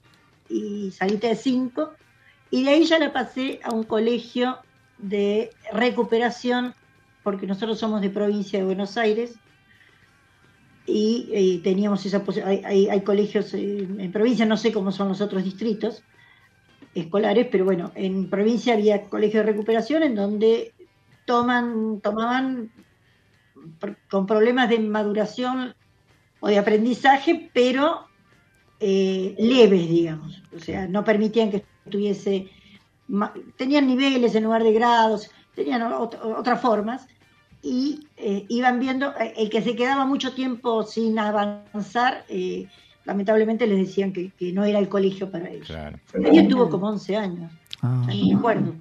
[0.48, 1.92] y salita de cinco,
[2.50, 4.58] y de ahí ya la pasé a un colegio
[4.98, 6.74] de recuperación,
[7.22, 9.34] porque nosotros somos de provincia de Buenos Aires,
[10.86, 12.22] y eh, teníamos esa.
[12.44, 16.02] Hay, hay- colegios eh, en provincia, no sé cómo son los otros distritos
[16.94, 20.74] escolares, pero bueno, en provincia había colegios de recuperación en donde
[21.24, 22.72] toman, tomaban
[24.10, 25.74] con problemas de maduración
[26.40, 28.06] o de aprendizaje, pero
[28.80, 30.42] eh, leves, digamos.
[30.54, 32.48] O sea, no permitían que estuviese.
[33.08, 37.06] ma- Tenían niveles en lugar de grados, tenían ot- otras formas
[37.62, 42.66] y eh, iban viendo, eh, el que se quedaba mucho tiempo sin avanzar, eh,
[43.04, 45.66] lamentablemente les decían que, que no era el colegio para ellos.
[45.66, 45.98] Claro.
[46.14, 47.50] Ella tuvo como 11 años,
[47.82, 48.04] Ah.
[48.06, 48.74] me acuerdo.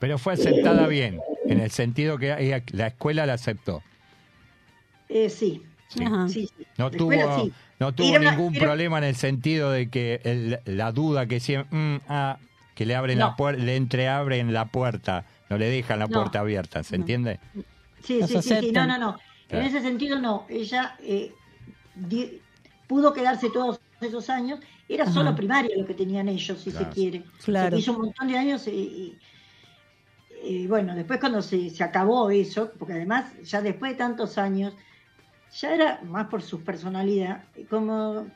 [0.00, 3.82] Pero fue aceptada bien, en el sentido que ella- la escuela la aceptó.
[5.08, 6.04] Eh, sí, Sí.
[6.28, 6.66] Sí, sí.
[6.76, 7.52] No La tuvo, escuela sí.
[7.80, 11.40] No tuvo una- ningún era- problema en el sentido de que el- la duda que
[11.40, 12.38] siempre mm, ah,
[12.74, 16.12] que le abren la puerta, le entreabren la puerta, no le dejan la No.
[16.20, 17.02] puerta abierta, ¿se No.
[17.02, 17.40] entiende?
[18.04, 19.18] Sí, sí, sí, sí, no, no, no.
[19.48, 19.64] Claro.
[19.64, 20.46] En ese sentido no.
[20.48, 21.32] Ella eh,
[21.94, 22.40] di-
[22.86, 24.60] pudo quedarse todos esos años.
[24.88, 25.12] Era Ajá.
[25.12, 26.86] solo primaria lo que tenían ellos, si Claro.
[26.86, 27.24] se quiere.
[27.44, 27.76] Claro.
[27.76, 29.18] Se hizo un montón de años y, y-
[30.44, 34.74] y bueno, después cuando se, se acabó eso, porque además ya después de tantos años,
[35.52, 38.26] ya era más por su personalidad, como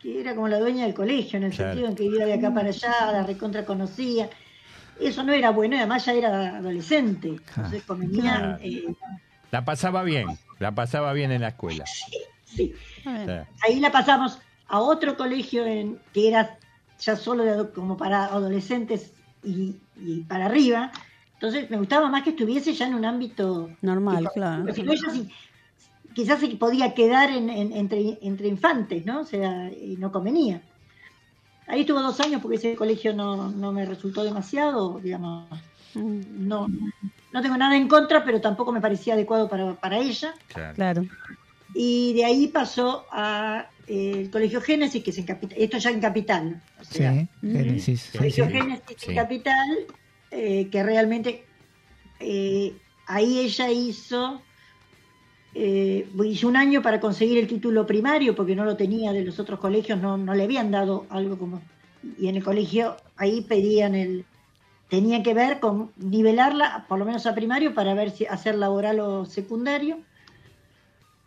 [0.00, 1.70] que era como la dueña del colegio, en el Claro.
[1.72, 4.28] sentido en que iba de acá para allá, la recontra conocía.
[5.00, 7.28] Eso no era bueno, y además ya era adolescente.
[7.56, 8.58] Entonces convenía Claro.
[8.62, 8.84] eh,
[9.50, 10.26] La pasaba bien,
[10.58, 11.84] la pasaba bien en la escuela.
[12.44, 12.74] Sí.
[13.02, 13.46] Claro.
[13.66, 16.58] Ahí la pasamos a otro colegio en, que era
[17.00, 19.12] ya solo de como para adolescentes
[19.44, 20.90] y, y para arriba.
[21.34, 24.62] Entonces me gustaba más que estuviese ya en un ámbito Normal, que- claro.
[24.64, 25.28] porque si no, ella sí-
[26.14, 29.20] quizás se podía quedar en- en- entre, entre infantes, ¿no?
[29.20, 30.62] O sea, y no convenía.
[31.66, 35.48] Ahí estuvo dos años porque ese colegio no, no me resultó demasiado, digamos,
[35.94, 36.68] Mm, no,
[37.32, 40.32] no tengo nada en contra, pero tampoco me parecía adecuado para, para ella.
[40.74, 41.04] Claro.
[41.74, 45.90] Y de ahí pasó a eh, el Colegio Génesis, que es en Capital, esto ya
[45.90, 47.02] en Capital, o Sí,
[47.42, 48.52] Génesis, sí, Colegio sí.
[48.52, 49.10] Génesis Sí.
[49.10, 49.68] en Capital,
[50.30, 51.44] eh, que realmente
[52.20, 52.74] eh,
[53.06, 54.40] ahí ella hizo,
[55.54, 59.38] eh, hizo un año para conseguir el título primario, porque no lo tenía de los
[59.38, 61.60] otros colegios, no, no le habían dado algo como...
[62.18, 64.24] Y en el colegio ahí pedían el...
[64.88, 69.00] Tenía que ver con nivelarla, por lo menos a primario, para ver si hacer laboral
[69.00, 69.98] o secundario.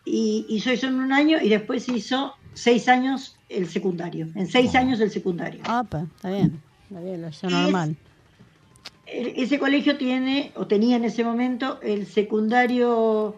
[0.04, 4.28] Y hizo eso en un año y después hizo seis años el secundario.
[4.36, 5.62] En seis años el secundario.
[5.62, 6.60] Opa, está bien.
[6.88, 7.96] Está bien, lo hizo Es- normal.
[9.06, 13.36] Ese colegio tiene, o tenía en ese momento, el secundario,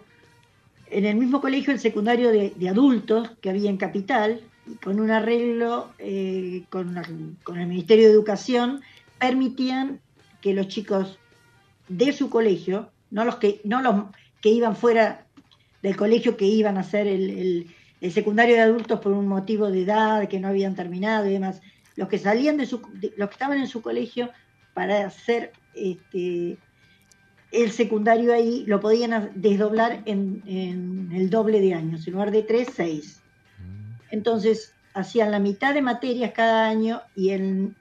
[0.90, 4.40] en el mismo colegio, el secundario de, adultos que había en Capital,
[4.83, 8.83] con un arreglo eh, con, el Ministerio de Educación,
[9.18, 10.01] permitían
[10.40, 11.18] que los chicos
[11.88, 14.07] de su colegio, no los que, no los
[14.40, 15.27] que iban fuera
[15.83, 17.66] del colegio, que iban a hacer el,
[18.11, 21.61] secundario de adultos por un motivo de edad, que no habían terminado y demás,
[21.96, 22.81] los que salían de su,
[23.16, 24.31] los que estaban en su colegio
[24.72, 26.59] para hacer este,
[27.50, 32.42] el secundario ahí, lo podían desdoblar en, en el doble de años, en lugar de
[32.42, 33.20] tres, seis.
[34.11, 37.74] Entonces, hacían la mitad de materias cada año y en,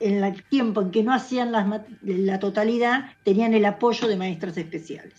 [0.00, 4.56] en el tiempo en que no hacían las la totalidad, tenían el apoyo de maestras
[4.56, 5.14] especiales.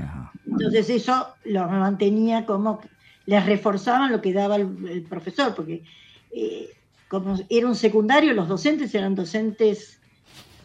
[0.00, 0.32] Ajá.
[0.46, 2.80] Entonces eso los mantenía como,
[3.26, 5.82] les reforzaban lo que daba el, el profesor, porque
[6.32, 6.70] eh,
[7.08, 10.00] como era un secundario, los docentes eran docentes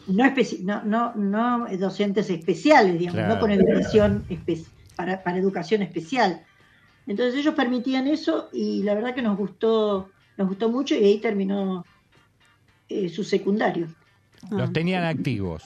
[0.06, 3.34] no, especi- no, no, no docentes especiales, digamos, Claro.
[3.34, 4.64] no con educación espe-
[4.96, 6.42] para, para educación especial.
[7.06, 11.18] Entonces ellos permitían eso y la verdad que nos gustó, nos gustó mucho y ahí
[11.18, 11.84] terminó
[12.88, 13.88] eh, su secundario.
[14.50, 15.62] Los tenían activos.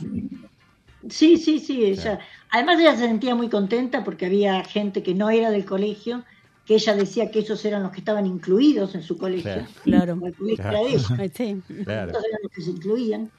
[1.09, 1.85] Sí, sí, sí.
[1.85, 2.18] Ella,
[2.51, 6.25] además ella se sentía muy contenta porque había gente que no era del colegio,
[6.64, 9.44] que ella decía que esos eran los que estaban incluidos en su colegio.
[9.53, 9.66] Claro.
[9.85, 10.14] Claro.
[10.14, 10.79] Como el colegio Claro.
[10.79, 11.07] era de ella.
[11.18, 11.62] Ay, Sí.
[11.85, 12.11] Claro.
[12.11, 13.31] Estos eran los que se incluían.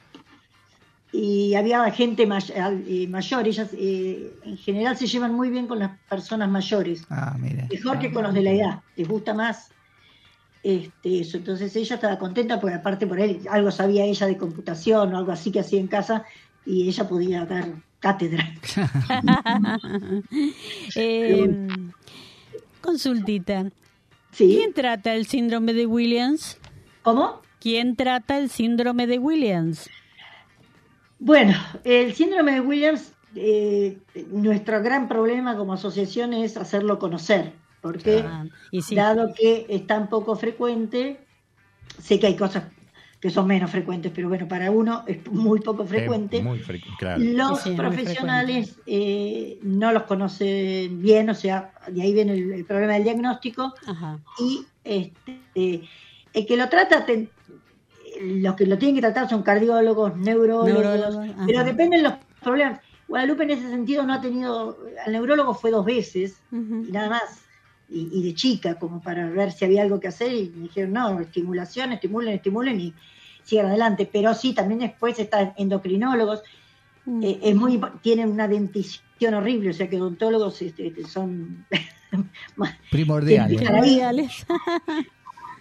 [1.19, 5.79] Y había gente may- eh, mayor, ellas eh, en general se llevan muy bien con
[5.79, 9.71] las personas mayores, Ah, mejor que con los de la edad, les gusta más
[10.61, 11.37] este, eso.
[11.37, 15.31] Entonces ella estaba contenta porque aparte por él algo sabía ella de computación o algo
[15.31, 16.23] así que hacía en casa
[16.65, 17.65] y ella podía dar
[17.99, 18.45] cátedra.
[20.95, 21.55] Eh,
[22.81, 23.71] consultita.
[24.31, 24.55] Sí.
[24.55, 26.57] ¿Quién trata el síndrome de Williams?
[27.01, 27.41] ¿Cómo?
[27.59, 29.89] ¿Quién trata el síndrome de Williams?
[31.19, 31.53] Bueno,
[31.83, 33.97] el síndrome de Williams, eh,
[34.31, 38.95] nuestro gran problema como asociación es hacerlo conocer, porque Ah, y sí.
[38.95, 41.19] dado que es tan poco frecuente,
[42.01, 42.65] sé que hay cosas
[43.19, 46.41] que son menos frecuentes, pero bueno, para uno es muy poco frecuente.
[46.43, 47.23] Muy frecu- claro.
[47.23, 52.65] Los Sí, profesionales eh, no los conocen bien, o sea, de ahí viene el, el
[52.65, 54.19] problema del diagnóstico Ajá.
[54.37, 55.81] y este, eh,
[56.31, 57.31] el que lo trata, te-
[58.21, 62.79] los que lo tienen que tratar son cardiólogos, neurólogos, pero dependen los problemas.
[63.07, 67.23] Guadalupe en ese sentido no ha tenido, al neurólogo fue dos veces y nada más,
[67.89, 70.91] y, y de chica, como para ver si había algo que hacer, y me dijeron,
[70.93, 72.93] no, estimulación, estimulen, estimulen y
[73.43, 76.43] sigan adelante, pero sí, también después están endocrinólogos,
[77.05, 77.23] Mm.
[77.23, 81.65] eh, es muy, tienen una dentición horrible, o sea que odontólogos este, son
[82.57, 83.47] más- Primordial.
[83.47, 83.65] Tiene que ¿eh?
[83.65, 83.95] estar ahí.
[83.95, 84.45] Primordiales.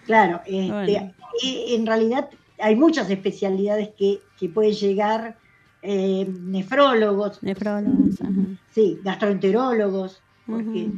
[0.06, 1.12] Claro, este, Bueno.
[1.42, 5.38] y en realidad hay muchas especialidades que, que pueden llegar,
[5.82, 8.32] eh, nefrólogos, Nefrólogos, ajá.
[8.66, 10.90] sí, gastroenterólogos, porque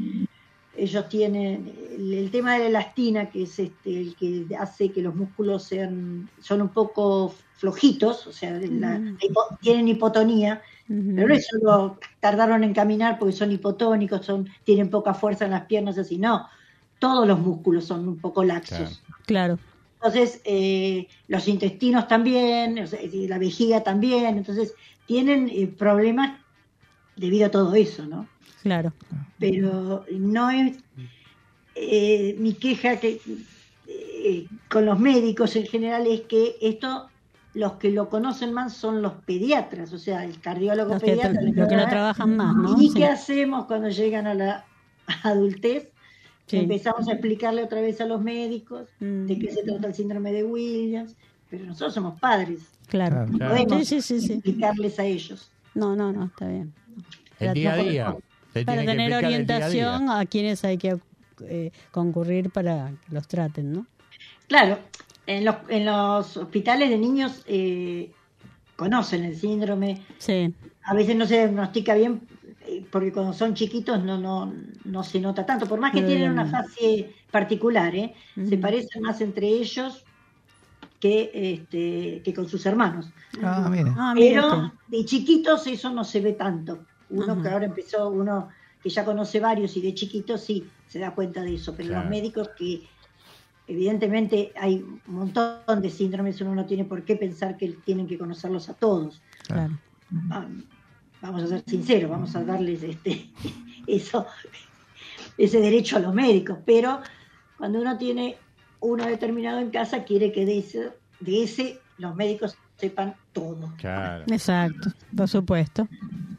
[0.73, 5.03] ellos tienen el, el tema de la elastina, que es este, el que hace que
[5.03, 9.17] los músculos sean, son un poco flojitos, o sea, la- Ujú.
[9.21, 14.89] hipo- tienen hipotonía, pero no es solo tardaron en caminar porque son hipotónicos, son, tienen
[14.89, 16.47] poca fuerza en las piernas, así, no,
[16.99, 19.03] todos los músculos son un poco laxos.
[19.27, 19.59] Claro.
[20.01, 22.77] Entonces, eh, los intestinos también,
[23.29, 24.75] la vejiga también, entonces
[25.07, 26.41] tienen eh, problemas
[27.17, 28.29] debido a todo eso, ¿no?
[28.63, 28.93] Claro.
[29.41, 30.77] Pero no es
[31.75, 33.21] eh, mi queja que
[33.89, 37.09] eh, con los médicos en general es que esto
[37.55, 41.41] los que lo conocen más son los pediatras, o sea, el cardiólogo Los que, pediatra.
[41.41, 42.81] tra- el los que lo trabajan más, ¿no?
[42.81, 42.95] ¿Y Sí.
[42.99, 44.65] qué hacemos cuando llegan a la
[45.25, 45.91] adultez?
[46.49, 46.57] Sí.
[46.57, 49.27] Empezamos a explicarle otra vez a los médicos Mm.
[49.27, 51.15] de qué se trata el síndrome de Williams,
[51.51, 53.27] pero nosotros somos padres, Claro.
[53.27, 53.33] Claro.
[53.39, 53.55] Claro.
[53.67, 54.33] podemos Sí, sí, sí, sí.
[54.35, 55.51] explicarles a ellos.
[55.75, 56.73] No, no, no, está bien.
[57.39, 58.17] El día a Para- día.
[58.55, 59.29] Se Para tener explicar el día a día.
[59.29, 60.97] orientación a quienes hay que
[61.43, 63.87] eh, concurrir para que los traten, ¿no?
[64.49, 64.79] Claro,
[65.27, 68.11] en los, en los hospitales de niños eh,
[68.75, 70.53] conocen el síndrome, Sí.
[70.83, 72.23] a veces no se diagnostica bien,
[72.91, 74.53] porque cuando son chiquitos no, no,
[74.85, 78.15] no se nota tanto, por más que tienen una fase particular, ¿eh?
[78.49, 80.05] se parecen más entre ellos
[81.01, 83.13] que, este, que con sus hermanos.
[83.43, 83.65] Ah.
[83.67, 86.87] Ah, mira Pero de chiquitos eso no se ve tanto.
[87.11, 87.43] Uno Ajá.
[87.43, 88.49] que ahora empezó, uno
[88.83, 92.03] que ya conoce varios y de chiquitos sí se da cuenta de eso, pero Claro.
[92.05, 92.83] los médicos que
[93.67, 98.19] evidentemente hay un montón de síndromes, uno no tiene por qué pensar que tienen que
[98.19, 99.21] conocerlos a todos.
[99.47, 99.79] Claro.
[100.33, 100.49] Va-
[101.21, 103.27] Vamos a ser sinceros, vamos a darles este
[103.87, 104.27] eso
[105.37, 107.01] ese derecho a los médicos, pero
[107.57, 108.37] cuando uno tiene
[108.81, 110.91] uno determinado en casa quiere que de ese,
[111.21, 114.25] de ese los médicos sepan todo, Claro.
[114.29, 115.89] Exacto, por supuesto.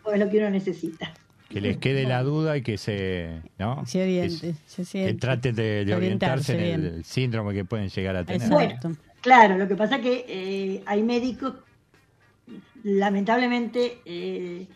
[0.04, 1.14] pues es lo que uno necesita.
[1.50, 3.42] Que les quede la duda y que se.
[3.58, 3.84] ¿no?
[3.86, 4.54] Se oriente.
[4.76, 7.04] Que, se que traten de, de orientarse en el, bien.
[7.04, 8.44] síndrome que pueden llegar a tener.
[8.44, 8.92] Exacto.
[9.22, 11.56] Claro, lo que pasa es que eh, hay médicos,
[12.84, 14.68] lamentablemente, eh,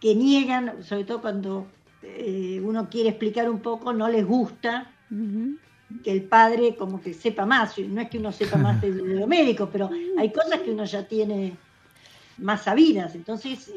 [0.00, 1.66] que niegan, sobre todo cuando
[2.02, 4.90] eh, uno quiere explicar un poco, no les gusta
[6.02, 7.78] que el padre como que sepa más.
[7.78, 10.84] No es que uno sepa más de, de lo médico, pero hay cosas que uno
[10.84, 11.52] ya tiene
[12.38, 13.14] más sabidas.
[13.14, 13.72] Entonces,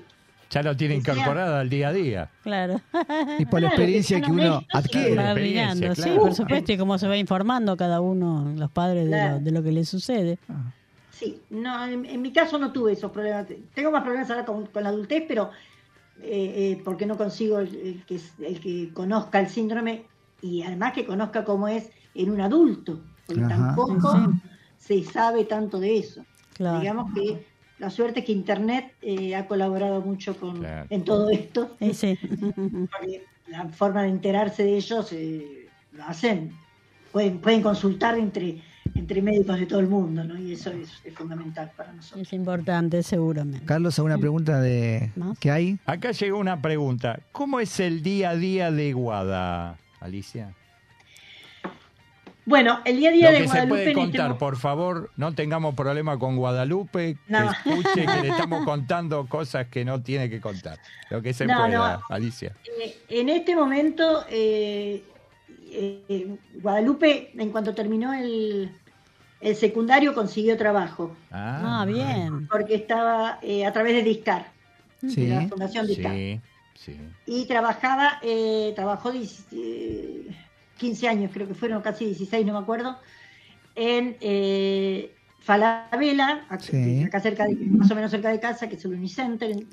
[0.49, 2.30] Ya lo tiene incorporado al día a día.
[2.41, 2.82] Claro.
[3.38, 5.16] Y por la Claro, experiencia que uno adquiere.
[5.16, 9.39] Va sí, por supuesto, y cómo se va informando cada uno, los padres, de, lo,
[9.39, 10.39] de lo que les sucede.
[11.16, 13.47] Sí, no, en, en mi caso no tuve esos problemas.
[13.74, 15.49] Tengo más problemas ahora con, con la adultez, pero
[16.22, 20.05] eh, eh, porque no consigo el, el que, el que conozca el síndrome
[20.41, 23.55] y además que conozca cómo es en un adulto, porque Ajá.
[23.55, 24.11] tampoco
[24.78, 25.03] Sí.
[25.03, 26.26] se sabe tanto de eso.
[26.53, 26.80] Claro.
[26.80, 27.45] Digamos que
[27.80, 30.88] la suerte es que Internet eh, ha colaborado mucho con, Claro.
[30.89, 31.76] en todo esto.
[31.93, 32.18] Sí.
[32.91, 36.51] porque la forma de enterarse de ellos eh, lo hacen,
[37.11, 38.61] pueden, pueden consultar entre,
[38.95, 40.37] entre médicos de todo el mundo, ¿no?
[40.39, 42.25] Y eso es, es fundamental para nosotros.
[42.25, 43.65] es importante, seguramente.
[43.65, 45.37] Carlos, ¿alguna pregunta de ¿Más?
[45.37, 45.77] que hay?
[45.85, 47.19] Acá llegó una pregunta.
[47.31, 50.53] ¿Cómo es el día a día de Guada, Alicia?
[52.47, 54.55] Bueno, el día a día Lo de que se Guadalupe puede en este contar, por
[54.57, 57.39] favor, no tengamos problema con Guadalupe, No.
[57.65, 60.77] que escuche que le estamos contando cosas que no tiene que contar.
[61.09, 62.03] Lo que se No, pueda, no.
[62.15, 62.55] Alicia.
[62.81, 65.03] Eh, en este momento, eh,
[65.71, 68.69] eh, Guadalupe, en cuanto terminó el,
[69.45, 72.47] el secundario, consiguió trabajo, Ah, Ah, bien.
[72.49, 74.51] porque estaba eh, a través de Discar,
[75.01, 75.25] Sí.
[75.27, 76.13] de la Fundación Discar.
[76.13, 76.41] Sí,
[76.73, 76.97] sí.
[77.27, 80.27] y trabajaba, eh, trabajó 10, eh,
[80.77, 82.97] 15 años, creo que fueron casi 16, no me acuerdo,
[83.75, 87.03] en eh, Falabella, acá, Sí.
[87.03, 89.67] acá cerca de, más o menos cerca de casa, que es el Unicenter, en-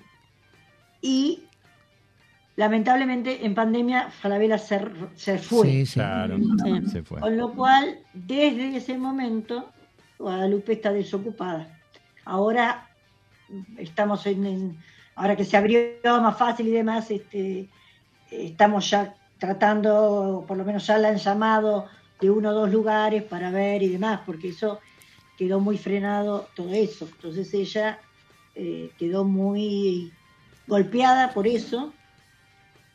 [1.00, 1.44] y
[2.56, 4.80] lamentablemente en pandemia Falabella se,
[5.14, 5.66] se fue.
[5.68, 5.92] Sí, sí.
[5.94, 6.90] Claro, Sí.
[6.90, 7.20] se fue.
[7.20, 9.70] Con lo cual, desde ese momento,
[10.18, 11.78] Guadalupe está desocupada.
[12.24, 12.88] Ahora
[13.78, 14.78] estamos en, en-
[15.16, 17.68] ahora que se abrió más fácil y demás, este,
[18.30, 21.86] estamos ya tratando, por lo menos ya la han llamado
[22.20, 24.78] de uno o dos lugares para ver y demás, porque eso
[25.36, 27.08] quedó muy frenado todo eso.
[27.10, 27.98] Entonces ella
[28.54, 30.12] eh, quedó muy
[30.68, 31.92] golpeada por eso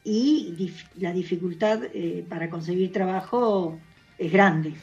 [0.10, 3.78] y dif- la dificultad eh, para conseguir trabajo
[4.18, 4.74] es grande.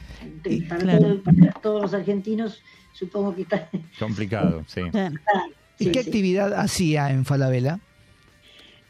[0.44, 0.98] Y- para, claro.
[1.00, 2.60] todo- para todos los argentinos
[2.92, 3.68] supongo que está...
[3.98, 4.82] Complicado, sí.
[5.78, 6.08] ¿Y Sí, qué sí.
[6.10, 7.80] actividad hacía en Falabella?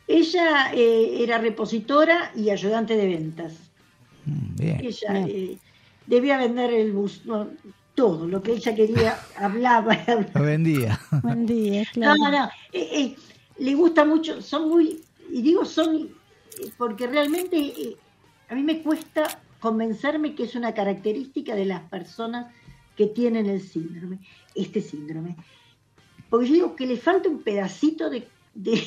[0.07, 3.55] Ella eh, era repositora y ayudante de ventas.
[4.27, 4.81] Mm, Bien.
[4.85, 5.27] Ella Bien.
[5.31, 5.59] eh,
[6.07, 7.49] debía vender el bus, no,
[7.95, 10.27] todo lo que ella quería, hablaba, hablaba.
[10.35, 11.01] Lo vendía.
[11.23, 12.17] Buen día, claro.
[12.19, 13.17] No, no, eh, eh,
[13.59, 15.01] le gusta mucho, son muy,
[15.33, 16.11] y digo son,
[16.77, 17.97] porque realmente eh,
[18.49, 22.53] a mí me cuesta convencerme que es una característica de las personas
[22.97, 24.19] que tienen el síndrome,
[24.55, 25.37] este síndrome.
[26.29, 28.83] Porque yo digo que le falta un pedacito de, de,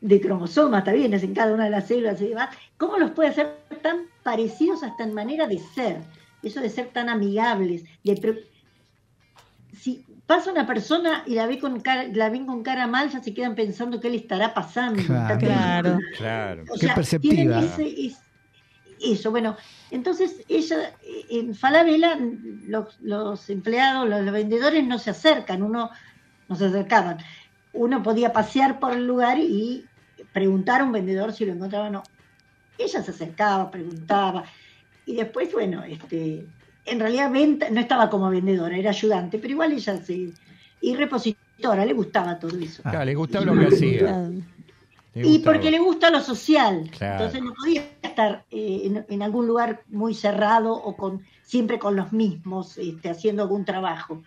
[0.00, 2.56] de cromosoma, está bien, es en cada una de las células y demás.
[2.76, 6.02] ¿Cómo los puede hacer tan parecidos hasta en manera de ser?
[6.42, 8.44] Eso de ser tan amigables, de
[9.72, 13.22] si pasa una persona y la ve con cara, la ven con cara mal, ya
[13.22, 15.02] se quedan pensando qué le estará pasando.
[15.02, 15.38] Claro.
[15.38, 15.98] Claro.
[16.16, 16.62] Claro.
[16.70, 17.34] o Qué sea, perceptiva.
[17.34, 18.18] tienen ese- es-
[19.00, 19.56] eso, bueno,
[19.90, 20.92] entonces ella,
[21.28, 22.18] en Falabella,
[22.66, 25.90] los, los empleados, los, los vendedores no se acercan, uno
[26.48, 27.18] no se acercaban.
[27.74, 29.84] Uno podía pasear por el lugar y
[30.32, 32.02] preguntar a un vendedor si lo encontraba o no.
[32.78, 34.44] Ella se acercaba, preguntaba,
[35.04, 36.46] y después, bueno, este,
[36.84, 40.30] en realidad venta, no estaba como vendedora, era ayudante, pero igual ella se,
[40.80, 42.82] y repositora, le gustaba todo eso.
[42.82, 44.30] Claro, le gustaba lo que hacía.
[45.14, 46.90] Y porque le gusta lo social.
[46.90, 47.24] Claro.
[47.24, 51.94] Entonces no podía estar eh, en, en algún lugar muy cerrado o con siempre con
[51.94, 54.22] los mismos este, haciendo algún trabajo.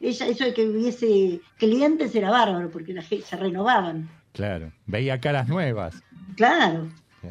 [0.00, 4.08] Ella, eso de que hubiese clientes era bárbaro porque la gente se renovaban.
[4.32, 4.72] Claro.
[4.86, 6.02] Veía caras nuevas.
[6.36, 6.88] Claro.
[7.20, 7.28] Sí.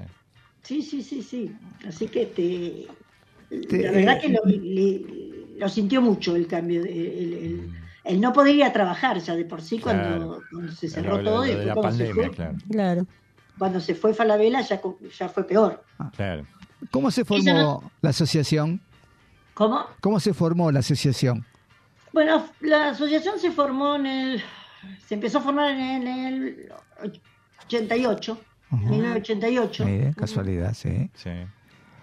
[0.62, 1.56] Sí, sí, sí, sí.
[1.88, 2.88] Así que este, Te-
[3.50, 6.84] la verdad eh, que lo, le- lo sintió mucho el cambio.
[6.84, 6.90] de-
[7.24, 7.74] el, el-
[8.06, 10.42] el no poder ir a trabajar ya de por sí cuando, Claro.
[10.52, 12.36] cuando se cerró Lo- lo- todo y lo de después la cuando se pandemia, fue,
[12.36, 12.58] claro.
[12.72, 13.08] Claro.
[13.58, 14.82] cuando se fue Falabella ya,
[15.20, 15.84] ya fue peor.
[16.16, 16.46] Claro.
[16.92, 18.82] ¿Cómo se formó no- la asociación?
[19.54, 19.86] ¿Cómo?
[20.00, 21.46] ¿Cómo se formó la asociación?
[22.14, 24.42] Bueno, la asociación se formó en el.
[25.06, 26.70] Se empezó a formar en el
[27.66, 28.40] 88,
[28.72, 28.78] Ajá.
[28.90, 29.86] 1988.
[29.86, 31.10] Mire, casualidad, sí.
[31.14, 31.30] Sí.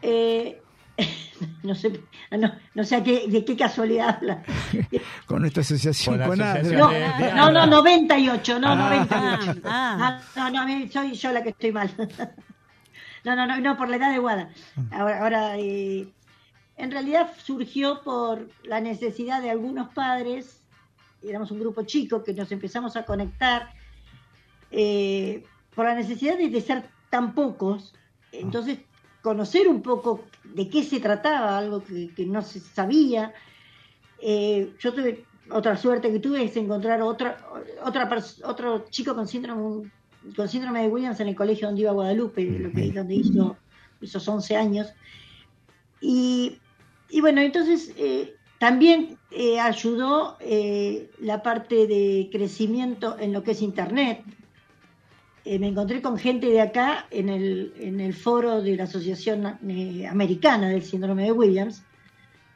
[0.02, 0.60] Eh,
[1.62, 4.42] no sé, no, no sé a qué, de qué casualidad habla.
[5.26, 7.66] Con nuestra asociación Con con asociación No, de- de no, no, Adra.
[7.66, 8.76] 98, no, Ah.
[8.76, 9.60] 98.
[9.64, 11.90] Ah, Ah, no, no, a mí soy yo la que estoy mal.
[13.24, 14.50] No, no, no, no, por la edad de Guada.
[14.92, 16.06] Ahora, ahora eh,
[16.76, 20.62] en realidad surgió por la necesidad de algunos padres,
[21.24, 23.70] éramos un grupo chico que nos empezamos a conectar,
[24.70, 25.44] eh,
[25.74, 27.94] por la necesidad de, de ser tan pocos,
[28.30, 28.78] entonces
[29.26, 33.34] conocer un poco de qué se trataba, algo que, que no se sabía.
[34.22, 37.44] Eh, yo tuve otra suerte que tuve es encontrar otra,
[37.84, 38.08] otra
[38.44, 39.90] otro chico con síndrome
[40.36, 43.56] con síndrome de Williams en el colegio donde iba Guadalupe, lo que, donde hizo
[44.00, 44.92] esos 11 años.
[46.00, 46.58] Y,
[47.10, 50.38] y bueno, entonces eh, también eh, ayudó
[51.18, 54.22] la parte de crecimiento en lo que es Internet.
[55.48, 59.58] Eh, me encontré con gente de acá en el, en el foro de la Asociación
[59.68, 61.82] eh, Americana del Síndrome de Williams,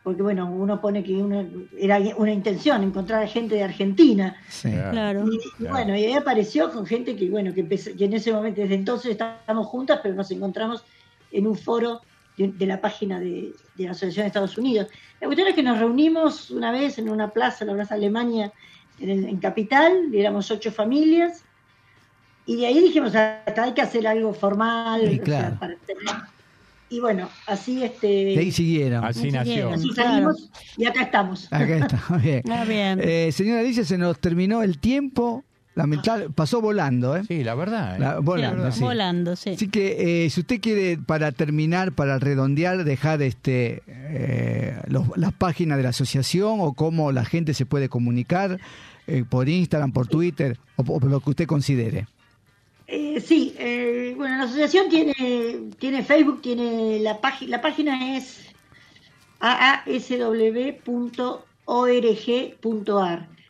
[0.02, 1.46] porque bueno, uno pone que uno,
[1.78, 4.34] era una intención encontrar a gente de Argentina.
[4.48, 4.70] Sí.
[4.90, 5.24] claro.
[5.30, 5.74] Y, y Claro.
[5.74, 8.74] bueno, y ahí apareció con gente que, bueno, que, empezó- que en ese momento, desde
[8.74, 10.82] entonces estábamos juntas, pero nos encontramos
[11.30, 12.00] en un foro
[12.36, 14.88] de, de la página de, de la Asociación de Estados Unidos.
[15.20, 18.50] La cuestión es que nos reunimos una vez en una plaza, la Plaza Alemania,
[18.98, 21.44] en, el- en Capital, y éramos ocho familias,
[22.52, 25.56] y de ahí dijimos, acá hay que hacer algo formal, Sí, o sea, claro.
[25.60, 26.22] para tener-
[26.92, 29.04] y bueno, así este De ahí siguieron.
[29.04, 29.70] Así nació.
[29.70, 30.10] así claro.
[30.10, 31.46] salimos y acá estamos.
[31.52, 32.42] Acá está, bien.
[32.44, 33.00] Muy bien.
[33.00, 35.44] Eh, señora Alicia, se nos terminó el tiempo.
[35.76, 37.22] Lamentable, pasó volando, ¿eh?
[37.28, 37.94] Sí, la verdad.
[37.94, 38.00] ¿eh?
[38.00, 38.80] La- volando, sí.
[38.82, 39.50] Volando, sí.
[39.50, 45.32] Así que eh, si usted quiere, para terminar, para redondear, dejar este eh, los- las
[45.32, 48.58] páginas de la asociación o cómo la gente se puede comunicar
[49.06, 52.08] eh, por Instagram, por Twitter o por lo que usted considere.
[52.92, 55.14] Eh, sí, eh, bueno, la asociación tiene,
[55.78, 58.40] tiene Facebook, tiene la página, la página es
[59.38, 60.08] aasw.org.ar.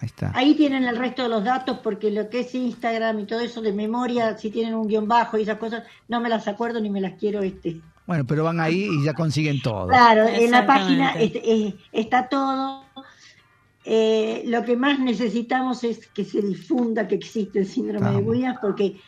[0.01, 0.33] Ahí está.
[0.35, 3.63] Ahí tienen el resto de los datos porque lo que es Instagram y todo eso
[3.63, 6.91] de memoria, si tienen un guion bajo y esas cosas, no me las acuerdo ni
[6.91, 7.81] me las quiero este.
[8.07, 9.89] Bueno, pero van ahí y ya consiguen todo.
[9.89, 12.85] Claro, en la página este, eh, está todo.
[13.87, 18.17] Eh, lo que más necesitamos es que se difunda que existe el síndrome de.
[18.19, 19.01] Williams porque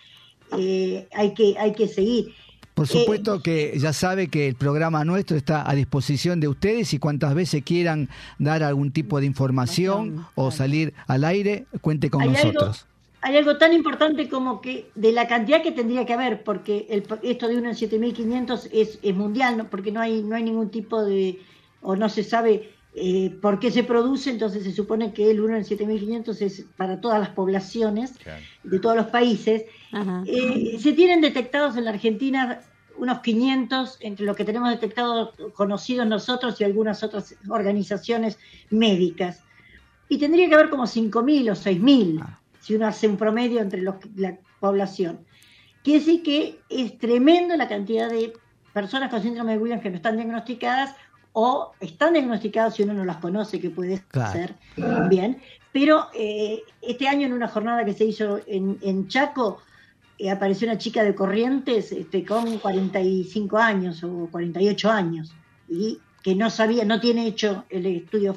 [0.59, 2.33] eh, hay que hay que seguir.
[2.75, 6.99] Por supuesto que ya sabe que el programa nuestro está a disposición de ustedes y
[6.99, 12.29] cuantas veces quieran dar algún tipo de información o salir al aire, cuente con Hay
[12.29, 12.87] algo- nosotros.
[13.25, 17.05] Hay algo tan importante como que de la cantidad que tendría que haber, porque el,
[17.23, 19.69] esto de uno en 7500 es, es mundial, ¿no?
[19.69, 21.39] porque no hay, no hay ningún tipo de,
[21.83, 25.57] o no se sabe eh, por qué se produce, entonces se supone que el 1
[25.57, 28.15] en 7500 es para todas las poblaciones
[28.65, 29.65] de todos los países.
[29.93, 30.23] Ajá.
[30.27, 32.61] Eh, se tienen detectados en la Argentina
[32.99, 38.39] unos 500 entre lo que tenemos detectados conocidos nosotros y algunas otras organizaciones
[38.69, 39.41] médicas.
[40.11, 42.39] Y tendría que haber como 5.000 o 6.000 Ah.
[42.61, 45.21] si uno hace un promedio entre los- la población.
[45.83, 48.35] Quiere decir que es tremendo la cantidad de
[48.75, 50.95] personas con síndrome de Williams que no están diagnosticadas
[51.33, 54.33] o están diagnosticadas si uno no las conoce, que puede Claro.
[54.33, 54.55] ser
[55.09, 55.41] bien.
[55.73, 59.61] Pero eh, este año en una jornada que se hizo en, en Chaco,
[60.19, 65.33] eh, apareció una chica de Corrientes este, con 45 años o 48 años
[65.69, 68.37] y que no sabía, no tiene hecho el estudio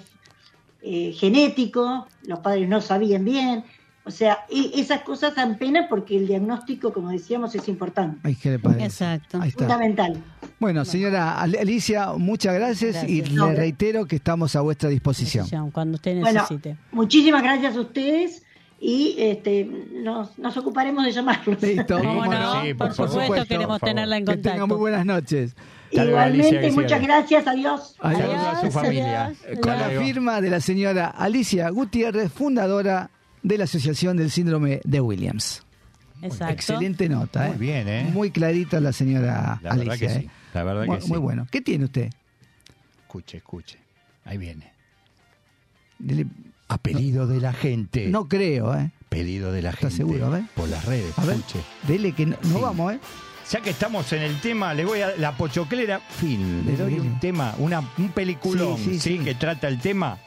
[0.81, 3.63] eh, genético, los padres no sabían bien.
[4.07, 8.35] O sea, e- esas cosas dan pena porque el diagnóstico, como decíamos, es importante, Ay,
[8.35, 8.85] ¿qué le parece?
[8.85, 9.39] Exacto.
[9.41, 9.63] Ahí está.
[9.63, 10.21] fundamental.
[10.59, 13.29] Bueno, señora Al- Alicia, muchas gracias, y Gracias.
[13.31, 15.71] le No, reitero que estamos a vuestra disposición.
[15.71, 16.77] Cuando usted Bueno, necesite.
[16.91, 18.43] muchísimas gracias a ustedes
[18.79, 21.61] y este, nos, nos ocuparemos de llamarlos.
[21.61, 22.61] Listo, ¿Cómo cómo no?
[22.63, 24.77] Sí, por, por supuesto, supuesto, queremos por tenerla en Que tenga muy contacto.
[24.77, 25.55] buenas noches.
[25.91, 27.95] Igualmente, Alicia, que muchas gracias, adiós.
[28.01, 28.19] Adiós.
[28.21, 29.25] Saludos a su Adiós, familia.
[29.25, 29.37] adiós.
[29.61, 33.09] Con Hasta la firma de la señora Alicia Gutiérrez, fundadora
[33.47, 35.63] de la Asociación del Síndrome de Williams.
[36.21, 36.53] Exacto.
[36.53, 37.49] Excelente nota, ¿eh?
[37.49, 38.09] Muy bien, ¿eh?
[38.11, 40.07] Muy clarita la señora La verdad Alicia.
[40.07, 40.25] que sí.
[40.25, 40.29] ¿eh?
[40.53, 41.09] La verdad muy, que sí.
[41.09, 41.47] muy bueno.
[41.51, 42.09] ¿Qué tiene usted?
[43.03, 43.77] Escuche, escuche.
[44.23, 44.71] Ahí viene.
[45.99, 46.27] Dile-
[46.67, 48.07] A pedido de la gente.
[48.07, 48.89] No creo, ¿eh?
[49.09, 49.97] Pedido de la ¿Está gente.
[49.97, 50.25] seguro?
[50.25, 50.43] A ver.
[50.55, 51.17] Por las redes.
[51.19, 51.59] A ver, Escuche.
[51.87, 52.61] dele que no, no Sí.
[52.61, 52.99] vamos, ¿eh?
[53.51, 56.65] Ya que estamos en el tema, le voy a la pochoclera film.
[56.65, 59.17] Le doy un tema, una, un peliculón, Sí, sí, ¿sí?
[59.19, 59.23] sí.
[59.23, 60.17] que trata el tema.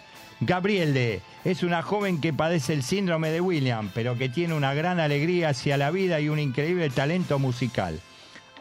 [0.40, 5.00] Gabrielde es una joven que padece el síndrome de William, pero que tiene una gran
[5.00, 8.00] alegría hacia la vida y un increíble talento musical.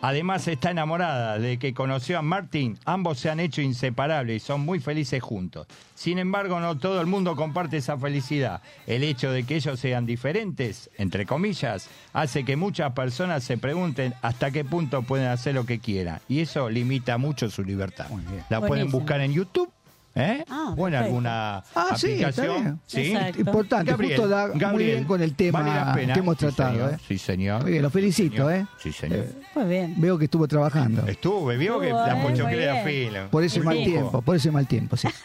[0.02, 4.62] Además está enamorada de que conoció a Martin, ambos se han hecho inseparables y son
[4.62, 5.68] muy felices juntos.
[5.96, 8.62] Sin embargo, no todo el mundo comparte esa felicidad.
[8.86, 14.14] El hecho de que ellos sean diferentes, entre comillas, hace que muchas personas se pregunten
[14.22, 16.22] hasta qué punto pueden hacer lo que quieran.
[16.28, 18.08] Y eso limita mucho su libertad.
[18.50, 19.72] La pueden buscar en YouTube.
[20.20, 20.44] ¿Eh?
[20.50, 20.98] Ah, o en perfecto.
[21.06, 22.64] alguna Ah, sí, está aplicación.
[22.64, 22.80] bien.
[22.88, 23.12] ¿sí?
[23.12, 23.40] Exacto.
[23.40, 26.14] Importante, Gabriel, justo da muy bien con el tema vale la pena.
[26.14, 26.72] que hemos Sí, tratado.
[26.74, 26.94] señor.
[26.94, 26.98] ¿eh?
[27.08, 27.62] Sí, señor.
[27.62, 28.54] Muy bien, lo felicito, Señor.
[28.54, 28.66] ¿eh?
[28.82, 29.26] Sí, señor.
[29.54, 29.94] Pues bien.
[29.98, 31.06] Veo que estuvo trabajando.
[31.08, 33.28] Estuve, vio que la eh, muy pochoclera fila.
[33.30, 35.08] Por ese mal tiempo, por ese mal tiempo, sí.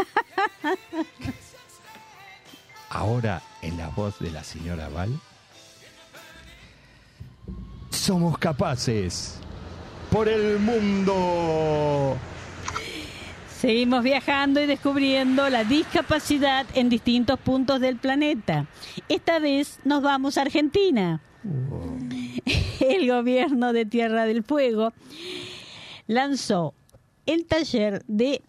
[2.90, 5.18] Ahora, en la voz de la señora Val,
[7.90, 9.38] somos capaces
[10.10, 12.16] por el mundo.
[13.62, 18.66] Seguimos viajando y descubriendo la discapacidad en distintos puntos del planeta.
[19.08, 21.20] Esta vez nos vamos a Argentina.
[22.80, 24.92] El gobierno de Tierra del Fuego
[26.08, 26.74] lanzó
[27.24, 28.42] el taller de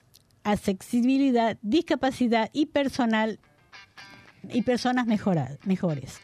[0.44, 3.38] accesibilidad, discapacidad y personal
[4.50, 6.22] y personas mejora- mejores.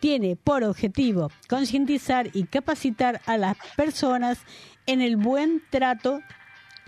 [0.00, 4.38] Tiene por objetivo concientizar y capacitar a las personas
[4.86, 6.22] en el buen trato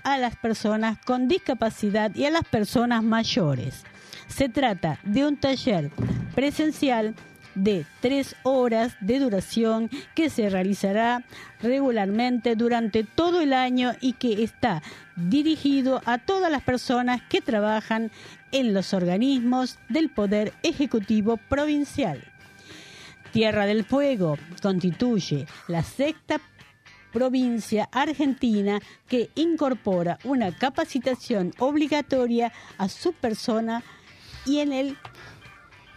[0.05, 3.85] a las personas con discapacidad y a las personas mayores.
[4.29, 5.91] Se trata de un taller
[6.35, 7.15] presencial
[7.55, 11.25] de tres horas de duración que se realizará
[11.61, 14.83] regularmente durante todo el año y que está
[15.17, 18.11] dirigido a todas las personas que trabajan
[18.53, 22.25] en los organismos del Poder Ejecutivo Provincial.
[23.33, 26.41] Tierra del Fuego constituye la sexta
[27.15, 33.85] provincia argentina que incorpora una capacitación obligatoria a su persona
[34.45, 34.99] y en el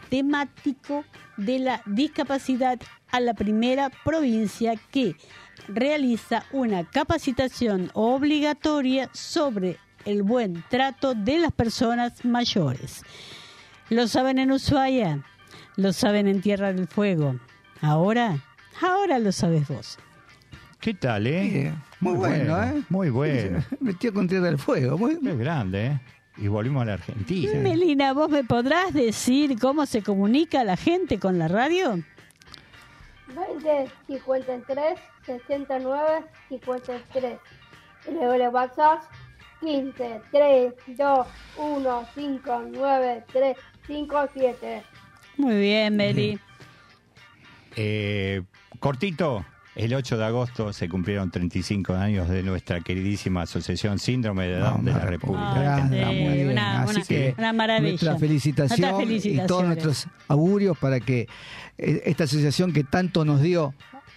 [0.10, 1.04] temático
[1.36, 5.16] de la discapacidad a la primera provincia que
[5.68, 13.04] realiza una capacitación obligatoria sobre el buen trato de las personas mayores.
[13.90, 15.24] Lo saben en Ushuaia,
[15.78, 17.40] lo saben en Tierra del Fuego.
[17.82, 18.44] Ahora,
[18.82, 19.98] ahora lo sabes vos.
[20.80, 21.72] ¿Qué tal, eh?
[21.72, 22.84] Sí, muy bueno, ¿eh?
[22.90, 23.64] Muy bueno.
[23.80, 24.98] Metió con Tierra del Fuego.
[24.98, 26.00] Muy, Qué grande, ¿eh?
[26.38, 27.60] Y volvimos a la Argentina.
[27.60, 32.00] Melina, ¿vos me podrás decir cómo se comunica la gente con la radio?
[33.36, 37.40] 20 53 69 53.
[38.08, 39.02] Y luego el WhatsApp
[39.62, 43.58] 15 3 2 1 5 9 3
[43.88, 44.84] 5 7.
[45.38, 46.40] Muy bien, Meli.
[47.76, 48.44] Eh,
[48.80, 49.44] cortito,
[49.78, 54.84] el 8 de agosto se cumplieron 35 años de nuestra queridísima asociación Síndrome de Down
[54.84, 55.78] de la República.
[55.78, 57.90] Ah, sí, una- Así una- que una maravilla.
[57.92, 61.28] nuestra felicitación y todos nuestros augurios para que
[61.78, 63.74] eh, esta asociación que tanto nos dio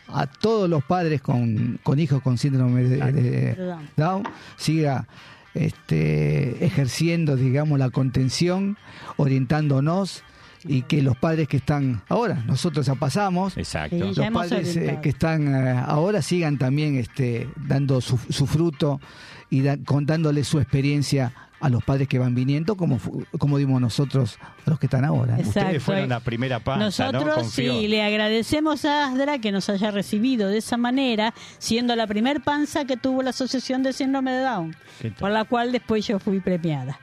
[0.08, 3.88] a todos los padres con, con hijos con síndrome de, de Down.
[3.96, 4.22] Down
[4.56, 5.06] siga
[5.54, 8.76] este, ejerciendo, digamos, la contención,
[9.16, 10.22] orientándonos
[10.64, 13.96] y que los padres que están ahora, nosotros ya pasamos, Exacto.
[13.96, 18.46] Sí, los ya padres eh, que están eh, ahora sigan también este, dando su, su
[18.46, 19.00] fruto
[19.48, 21.32] y da- contándole su experiencia
[21.62, 25.04] a los padres que van viniendo, como, fu- como dimos nosotros a los que están
[25.04, 25.36] ahora.
[25.38, 27.20] Ustedes fueron la primera panza, ¿no?
[27.20, 32.06] Nosotros sí, le agradecemos a Asdra que nos haya recibido de esa manera, siendo la
[32.06, 34.76] primer panza que tuvo la Asociación de Síndrome de Down,
[35.18, 36.98] por la cual después yo fui premiada.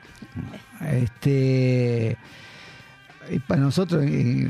[0.89, 2.17] Este,
[3.47, 4.47] para nosotros eh,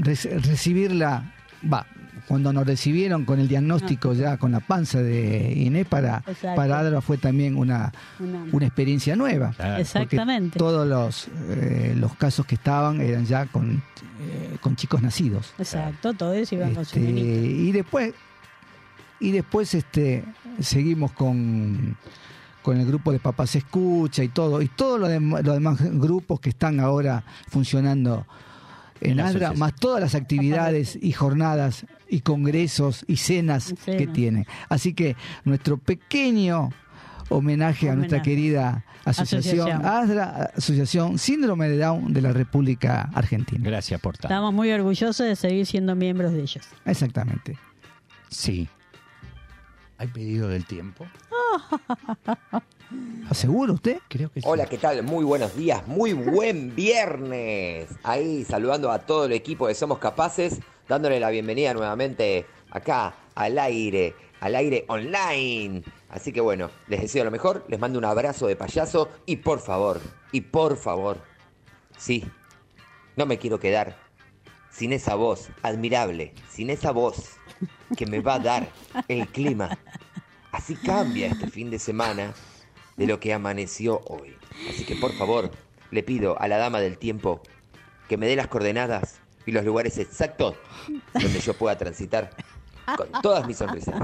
[0.00, 1.32] rec- recibirla,
[1.72, 1.86] va,
[2.26, 6.54] cuando nos recibieron con el diagnóstico ya con la panza de Inés para, Exacto.
[6.56, 7.90] para Adra fue también una,
[8.52, 9.52] Una- experiencia nueva.
[9.56, 9.80] Claro.
[9.80, 10.58] Exactamente.
[10.58, 13.82] Todos los, eh, los casos que estaban eran ya con,
[14.20, 15.54] eh, con chicos nacidos.
[15.58, 18.12] Exacto, todos iban con su Este, y después
[19.20, 20.22] y después este
[20.60, 21.96] seguimos con
[22.68, 26.38] con el grupo de Papás Escucha y todo y todos los, dem- los demás grupos
[26.38, 28.26] que están ahora funcionando
[29.00, 34.46] en ADRA, más todas las actividades y jornadas y congresos y cenas que tiene.
[34.68, 36.68] Así que nuestro pequeño
[37.30, 39.86] homenaje a nuestra querida asociación, Asociación.
[39.86, 43.60] ADRA, Asociación Síndrome de Down de la República Argentina.
[43.64, 44.28] Gracias por tanto.
[44.28, 46.66] Estamos muy orgullosos de seguir siendo miembros de ellos.
[46.84, 47.56] Exactamente.
[48.28, 48.68] Sí.
[49.98, 51.06] ¿Hay pedido del tiempo?
[53.28, 53.98] ¿Asegura usted?
[54.08, 54.48] Creo que sí.
[54.48, 55.02] Hola, ¿qué tal?
[55.02, 57.88] Muy buenos días, muy buen viernes.
[58.04, 63.58] Ahí saludando a todo el equipo de Somos Capaces, dándole la bienvenida nuevamente acá al
[63.58, 65.82] aire al aire online.
[66.10, 69.58] Así que bueno, les deseo lo mejor, les mando un abrazo de payaso y por
[69.60, 70.00] favor,
[70.32, 71.18] y por favor,
[71.96, 72.24] sí,
[73.16, 73.96] no me quiero quedar
[74.70, 77.37] sin esa voz admirable, sin esa voz
[77.96, 78.68] que me va a dar
[79.08, 79.76] el clima.
[80.52, 82.32] Así cambia este fin de semana
[82.96, 84.36] de lo que amaneció hoy.
[84.68, 85.50] Así que por favor,
[85.90, 87.42] le pido a la dama del tiempo
[88.08, 90.56] que me dé las coordenadas y los lugares exactos
[91.14, 92.30] donde yo pueda transitar
[92.96, 93.94] con todas mis sonrisas.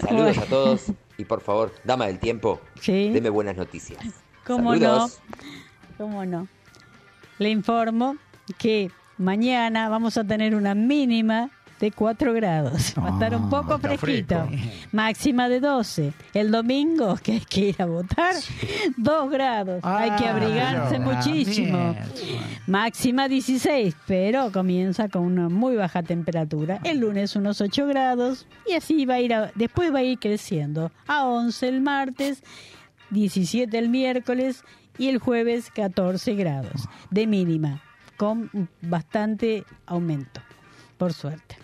[0.00, 0.84] Saludos a todos
[1.18, 3.10] y por favor, dama del tiempo, Sí.
[3.10, 4.00] deme buenas noticias.
[4.46, 5.20] ¿Cómo Saludos.
[5.28, 5.36] no?
[5.98, 6.48] ¿Cómo no?
[7.38, 8.16] Le informo
[8.58, 11.50] que mañana vamos a tener una mínima
[11.80, 12.94] de 4 grados.
[12.98, 14.48] Va a estar un poco Ah, está fresquito.
[14.92, 16.12] Máxima de 12.
[16.34, 18.34] El domingo, que hay que ir a votar,
[18.96, 19.80] 2 grados.
[19.82, 21.96] hay que Ah, abrigarse pero, muchísimo.
[22.66, 26.80] Máxima 16, pero comienza con una muy baja temperatura.
[26.84, 30.18] El lunes unos 8 grados y así va a ir, a- después va a ir
[30.18, 30.92] creciendo.
[31.06, 32.42] A 11 el martes,
[33.10, 34.62] 17 el miércoles
[34.98, 37.82] y el jueves 14 grados de mínima,
[38.16, 38.50] con
[38.82, 40.40] bastante aumento,
[40.98, 41.56] por suerte.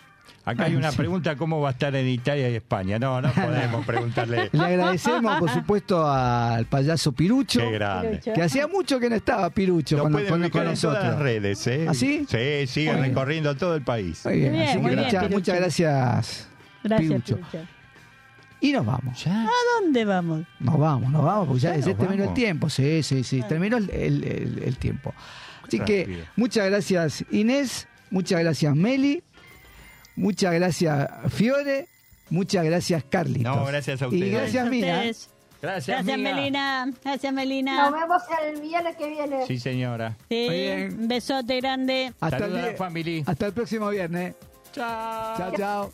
[0.49, 2.99] Acá hay una pregunta, ¿cómo va a estar en Italia y España?
[3.01, 4.49] No, no podemos preguntarle.
[4.53, 8.21] Le agradecemos, por supuesto, al payaso Pirucho, Qué grande.
[8.21, 10.83] Que hacía mucho que no estaba Pirucho Lo con, pueden con- con en todas las
[10.85, 11.19] nosotros.
[11.21, 11.87] redes, ¿eh?
[11.89, 12.25] ¿Ah, sí?
[12.29, 13.09] Sí, sigue Muy bien.
[13.09, 14.25] recorriendo todo el país.
[14.25, 15.37] Muy bien, Muy bien, así que muy bien, muchas, Pirucho.
[15.37, 16.49] muchas gracias.
[16.85, 17.37] Gracias, Pirucho.
[17.37, 17.59] Pirucho.
[18.61, 19.27] Y nos vamos.
[19.27, 19.47] ¿A
[19.81, 20.43] dónde vamos?
[20.61, 22.71] Nos vamos, nos vamos, porque ya, Ya se terminó el tiempo.
[22.71, 25.13] Sí, sí, sí, terminó el, el- el- el tiempo.
[25.67, 29.25] Así que muchas gracias Inés, muchas gracias Meli,
[30.17, 31.87] muchas gracias Fiore,
[32.31, 33.57] muchas gracias Carlitos.
[33.57, 34.33] No, gracias a Y ustedes.
[34.33, 34.95] gracias Mina.
[34.97, 35.31] Ustedes.
[35.63, 36.35] Gracias, Gracias, Mina.
[36.35, 36.93] Melina.
[37.03, 37.91] Gracias, Nos Melina.
[37.91, 39.47] vemos el viernes que viene.
[39.47, 40.15] Sí, señora.
[40.29, 40.99] Sí, Muy bien.
[41.01, 42.13] un besote grande.
[42.21, 43.23] Hasta el, Saludos a la vi- familia.
[43.27, 44.35] hasta el próximo viernes.
[44.73, 45.37] Chao.
[45.39, 45.93] Chao, chao.